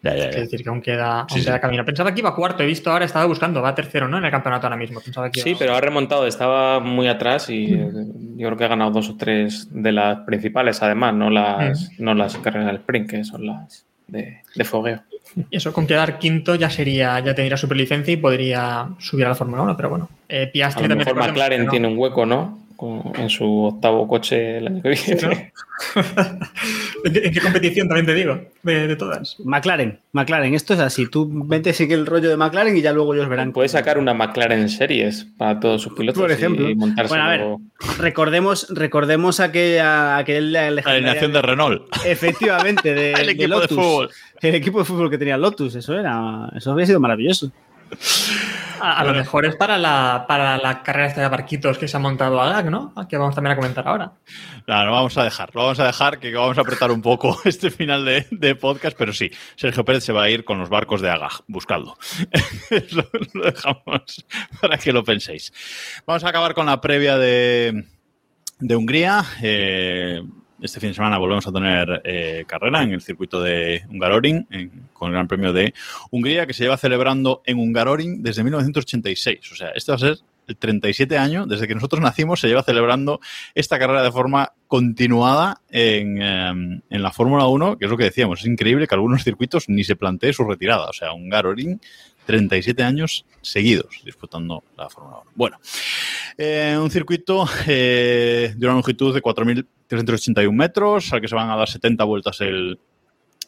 [0.00, 1.60] Ya, ya, Es decir, que aún queda, aún Sí, queda sí.
[1.60, 1.84] camino.
[1.84, 4.16] Pensaba que iba cuarto, he visto ahora, estaba buscando, va tercero, ¿no?
[4.18, 5.00] En el campeonato ahora mismo.
[5.00, 7.90] Pensaba que Sí, iba- pero ha remontado, estaba muy atrás y eh,
[8.36, 12.14] yo creo que ha ganado dos o tres de las principales, además, no las, no
[12.14, 15.00] las carreras del sprint, que son las de, de fogueo.
[15.50, 19.34] Y eso, con quedar quinto ya sería, ya tendría superlicencia y podría subir a la
[19.34, 20.08] Fórmula 1, pero bueno.
[20.28, 21.70] Eh, A Piastri lo también mejor McLaren no.
[21.70, 22.58] tiene un hueco, ¿no?
[22.78, 25.52] Con- en su octavo coche el año que viene.
[27.04, 28.40] ¿En, qué, en qué competición también te digo?
[28.62, 29.36] De, de todas.
[29.44, 31.06] McLaren, McLaren, esto es así.
[31.10, 33.52] Tú vente sigue el rollo de McLaren y ya luego ellos verán.
[33.52, 36.70] Puede sacar una McLaren Series para todos sus pilotos Por ejemplo.
[36.70, 37.44] y montarse Bueno, a ver,
[37.98, 41.82] recordemos, recordemos aquella, aquel La alineación de Renault.
[42.06, 43.76] Efectivamente, de, El equipo de Lotus.
[43.76, 44.10] fútbol.
[44.40, 47.50] El equipo de fútbol que tenía Lotus, eso era, eso habría sido maravilloso.
[48.80, 52.00] A, a lo mejor es para la, para la carrera de barquitos que se ha
[52.00, 52.94] montado a GAG, ¿no?
[53.08, 54.12] Que vamos también a comentar ahora.
[54.66, 57.38] No, lo vamos a dejar, lo vamos a dejar, que vamos a apretar un poco
[57.44, 60.68] este final de, de podcast, pero sí, Sergio Pérez se va a ir con los
[60.68, 61.96] barcos de Agag, buscadlo.
[62.92, 64.26] lo, lo dejamos
[64.60, 65.52] para que lo penséis.
[66.06, 67.84] Vamos a acabar con la previa de,
[68.60, 69.24] de Hungría.
[69.42, 70.22] Eh,
[70.60, 74.46] este fin de semana volvemos a tener eh, carrera en el circuito de Hungaroring,
[74.92, 75.74] con el Gran Premio de
[76.10, 79.52] Hungría, que se lleva celebrando en Hungaroring desde 1986.
[79.52, 82.62] O sea, este va a ser el 37 año, desde que nosotros nacimos, se lleva
[82.62, 83.20] celebrando
[83.54, 88.04] esta carrera de forma continuada en, eh, en la Fórmula 1, que es lo que
[88.04, 90.88] decíamos, es increíble que algunos circuitos ni se plantee su retirada.
[90.88, 91.80] O sea, Hungaroring,
[92.28, 95.32] 37 años seguidos disputando la Fórmula 1.
[95.34, 95.58] Bueno,
[96.36, 101.56] eh, un circuito eh, de una longitud de 4.381 metros, al que se van a
[101.56, 102.78] dar 70 vueltas el,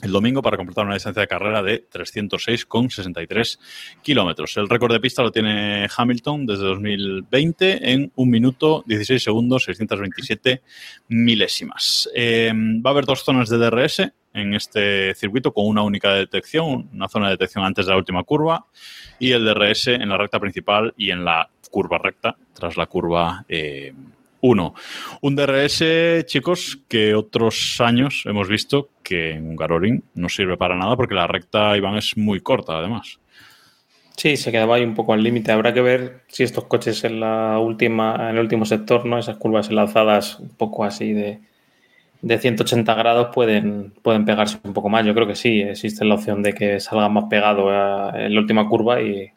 [0.00, 3.58] el domingo para completar una distancia de carrera de 306,63
[4.00, 4.56] kilómetros.
[4.56, 10.62] El récord de pista lo tiene Hamilton desde 2020 en 1 minuto 16 segundos 627
[11.08, 12.08] milésimas.
[12.14, 16.88] Eh, va a haber dos zonas de DRS en este circuito con una única detección,
[16.92, 18.66] una zona de detección antes de la última curva
[19.18, 23.44] y el DRS en la recta principal y en la curva recta tras la curva
[24.40, 24.74] 1.
[25.20, 30.96] Un DRS, chicos, que otros años hemos visto que en Hungaroring no sirve para nada
[30.96, 33.20] porque la recta, Iván, es muy corta, además.
[34.16, 35.52] Sí, se quedaba ahí un poco al límite.
[35.52, 39.18] Habrá que ver si estos coches en la última, en el último sector, ¿no?
[39.18, 41.40] Esas curvas enlazadas un poco así de,
[42.22, 45.04] de 180 grados pueden, pueden pegarse un poco más.
[45.06, 48.40] Yo creo que sí, existe la opción de que salga más pegado a- en la
[48.40, 49.30] última curva y,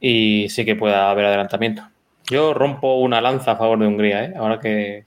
[0.00, 1.82] y sí que pueda haber adelantamiento.
[2.28, 4.34] Yo rompo una lanza a favor de Hungría, ¿eh?
[4.36, 5.04] Ahora que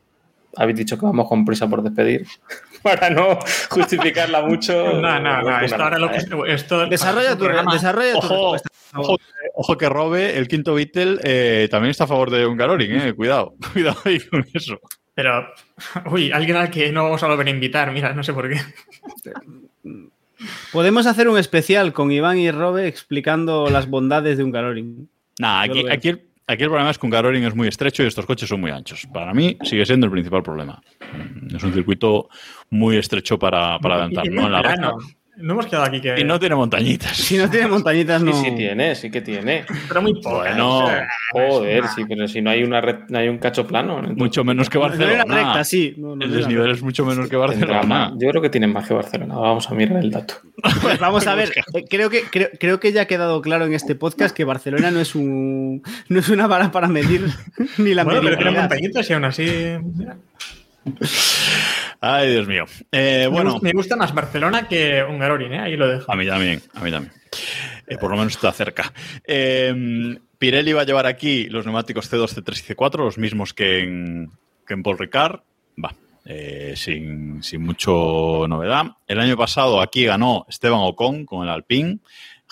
[0.55, 2.25] habéis dicho que vamos con prisa por despedir,
[2.83, 4.73] para no justificarla mucho.
[5.01, 5.59] No, no, no.
[5.61, 6.17] Esto ahora lo ¿eh?
[6.45, 6.53] que.
[6.53, 8.57] Esto, Desarrolla tu, programa- desarrolla tu Ojo,
[8.95, 9.17] ojo,
[9.55, 13.13] ojo que Robe, el quinto Beatle, eh, también está a favor de Hungaroring, eh.
[13.13, 14.79] Cuidado, cuidado ahí con eso.
[15.15, 15.53] Pero,
[16.11, 18.59] uy, alguien al que no vamos a volver a invitar, mira, no sé por qué.
[20.71, 25.07] Podemos hacer un especial con Iván y Robe explicando las bondades de un Garoring.
[25.39, 28.25] Nah, aquí, aquí, el, aquí el problema es que Hungaroring es muy estrecho y estos
[28.25, 29.07] coches son muy anchos.
[29.13, 30.81] Para mí sigue siendo el principal problema.
[31.55, 32.29] Es un circuito
[32.69, 34.29] muy estrecho para, para adelantar.
[34.29, 34.45] ¿no?
[34.45, 34.93] En la recta.
[35.35, 36.19] No hemos quedado aquí que.
[36.19, 37.17] Y no tiene montañitas.
[37.17, 38.31] Si no tiene montañitas, no.
[38.33, 39.65] Sí, sí tiene, sí que tiene.
[39.87, 40.37] Pero muy poco.
[40.39, 40.87] Bueno,
[41.31, 43.95] Joder, sí, pero si no hay una red, no hay un cacho plano.
[43.97, 45.35] entonces mucho menos que No era Barcelona.
[45.35, 45.95] recta, sí.
[45.97, 48.13] No, no El desnivel es mucho menos que Barcelona.
[48.19, 49.35] Yo creo que tiene más que Barcelona.
[49.35, 50.35] Vamos a mirar el dato.
[50.81, 53.73] Pues vamos a ver, eh, creo que, creo, creo que ya ha quedado claro en
[53.73, 57.25] este podcast que Barcelona no es un no es una vara para medir
[57.79, 58.61] ni la Bueno, pero tiene mediocridad.
[58.61, 59.47] montañitas y aún así.
[62.01, 62.65] Ay, Dios mío.
[62.91, 65.59] Eh, bueno, me gusta más Barcelona que Hungaroring, ¿eh?
[65.59, 66.11] Ahí lo dejo.
[66.11, 67.13] a mí también, a mí también.
[67.87, 68.91] Eh, por lo menos está cerca.
[69.25, 73.79] Eh, Pirelli va a llevar aquí los neumáticos C2, C3 y C4, los mismos que
[73.79, 74.31] en,
[74.67, 75.39] que en Paul Ricard.
[75.83, 78.85] Va, eh, sin, sin mucho novedad.
[79.07, 81.99] El año pasado aquí ganó Esteban Ocon con el Alpine.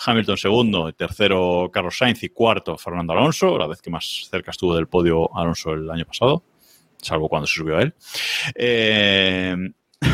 [0.04, 4.74] Hamilton segundo, tercero Carlos Sainz y cuarto Fernando Alonso, la vez que más cerca estuvo
[4.74, 6.42] del podio Alonso el año pasado,
[7.02, 7.94] salvo cuando se subió a él.
[8.54, 9.56] Eh,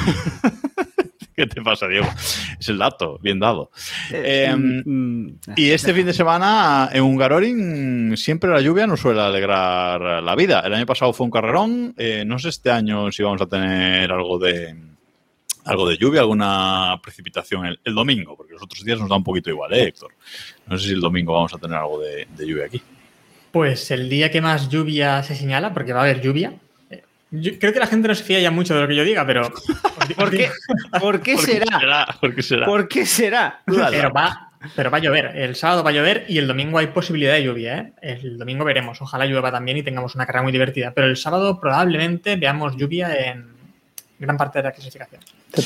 [1.36, 2.06] ¿Qué te pasa, Diego?
[2.58, 3.70] Es el dato, bien dado.
[4.10, 10.20] Eh, Mm, y este fin de semana en Hungaroring siempre la lluvia nos suele alegrar
[10.22, 10.60] la vida.
[10.66, 11.94] El año pasado fue un carrerón.
[11.96, 14.74] eh, no sé este año si vamos a tener algo de
[15.64, 19.22] algo de lluvia, alguna precipitación el, el domingo, porque los otros días nos da un
[19.24, 20.12] poquito igual, ¿eh, Héctor?
[20.66, 22.80] No sé si el domingo vamos a tener algo de, de lluvia aquí.
[23.52, 26.58] Pues el día que más lluvia se señala, porque va a haber lluvia, eh,
[27.30, 29.26] Yo creo que la gente no se fía ya mucho de lo que yo diga,
[29.26, 29.52] pero.
[30.16, 30.50] ¿Por qué,
[31.00, 32.16] ¿Por qué será?
[32.20, 32.66] ¿Por qué será?
[32.66, 33.60] ¿Por qué será?
[33.66, 35.36] Pero va, pero va a llover.
[35.36, 37.78] El sábado va a llover y el domingo hay posibilidad de lluvia.
[37.78, 37.92] ¿eh?
[38.00, 39.00] El domingo veremos.
[39.02, 40.92] Ojalá llueva también y tengamos una carrera muy divertida.
[40.94, 43.46] Pero el sábado probablemente veamos lluvia en
[44.18, 45.20] gran parte de la clasificación.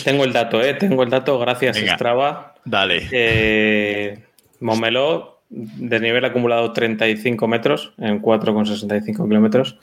[0.05, 0.75] Tengo el dato, ¿eh?
[0.75, 1.95] Tengo el dato, gracias Venga.
[1.95, 2.55] Strava.
[2.65, 3.09] Dale.
[3.11, 4.19] Eh,
[4.61, 9.79] Momeló, de nivel acumulado 35 metros en 4,65 kilómetros.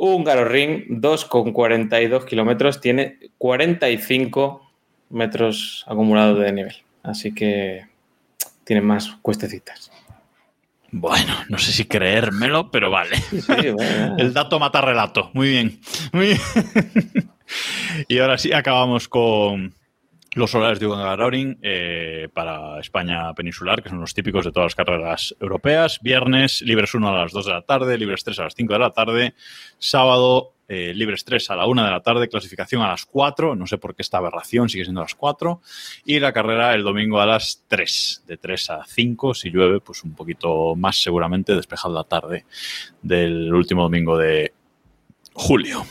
[0.00, 4.62] Húngaro Ring, 2,42 kilómetros, tiene 45
[5.10, 6.76] metros acumulados de nivel.
[7.02, 7.86] Así que
[8.62, 9.90] tiene más cuestecitas.
[10.92, 13.16] Bueno, no sé si creérmelo, pero vale.
[13.16, 14.16] Sí, bueno.
[14.18, 15.30] El dato mata relato.
[15.34, 15.80] Muy bien.
[16.12, 16.40] Muy bien.
[18.08, 19.74] y ahora sí, acabamos con
[20.34, 24.74] los horarios de Hungaroring eh, para España peninsular, que son los típicos de todas las
[24.74, 26.00] carreras europeas.
[26.02, 28.78] Viernes, libres 1 a las 2 de la tarde, libres 3 a las 5 de
[28.78, 29.34] la tarde.
[29.78, 33.56] Sábado, eh, libres 3 a la 1 de la tarde, clasificación a las 4.
[33.56, 35.62] No sé por qué esta aberración sigue siendo a las 4.
[36.04, 39.34] Y la carrera el domingo a las 3, de 3 a 5.
[39.34, 42.44] Si llueve, pues un poquito más seguramente despejado la tarde
[43.02, 44.52] del último domingo de
[45.32, 45.86] julio.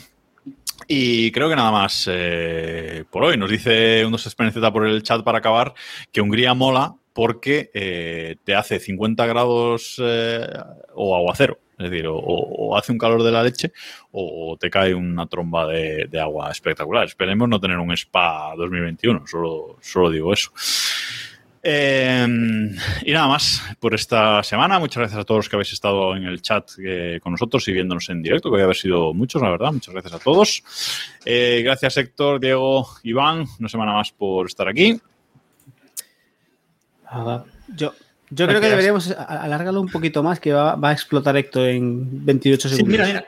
[0.86, 3.38] Y creo que nada más eh, por hoy.
[3.38, 5.74] Nos dice un dos experiencia por el chat para acabar
[6.12, 10.48] que Hungría mola porque eh, te hace 50 grados eh,
[10.94, 11.60] o aguacero.
[11.80, 13.72] Es decir, o, o hace un calor de la leche
[14.12, 17.06] o te cae una tromba de, de agua espectacular.
[17.06, 20.52] Esperemos no tener un spa 2021, solo, solo digo eso.
[21.64, 22.26] Eh,
[23.06, 24.80] y nada más por esta semana.
[24.80, 27.74] Muchas gracias a todos los que habéis estado en el chat eh, con nosotros y
[27.74, 29.72] viéndonos en directo, que voy a haber sido muchos, la verdad.
[29.74, 30.64] Muchas gracias a todos.
[31.26, 35.00] Eh, gracias Héctor, Diego, Iván, una semana más por estar aquí.
[37.76, 37.94] Yo,
[38.30, 42.26] yo creo que deberíamos alargarlo un poquito más, que va, va a explotar Héctor en
[42.26, 42.92] 28 Sí, segundos.
[42.92, 43.28] mira, mira.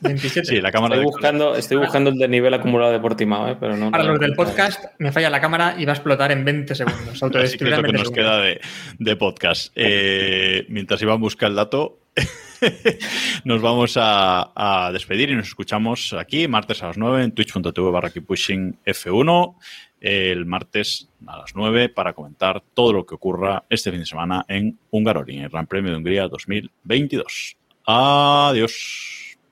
[0.00, 0.46] 27.
[0.46, 3.56] Sí, la cámara Estoy de buscando, estoy buscando el de nivel acumulado de Portimao, ¿eh?
[3.58, 3.90] pero no.
[3.90, 6.74] Para no los del podcast, me falla la cámara y va a explotar en 20
[6.74, 7.22] segundos.
[7.22, 8.12] Así que es lo que 20 nos segundos.
[8.12, 8.60] queda de,
[8.98, 9.72] de podcast.
[9.74, 12.00] Eh, mientras Iván busca el dato,
[13.44, 17.90] nos vamos a, a despedir y nos escuchamos aquí martes a las 9 en twitch.tv
[17.90, 19.54] barra keeppushing F1
[20.00, 24.44] el martes a las 9 para comentar todo lo que ocurra este fin de semana
[24.48, 27.56] en Hungaroring, el Gran Premio de Hungría 2022.
[27.84, 29.17] Adiós.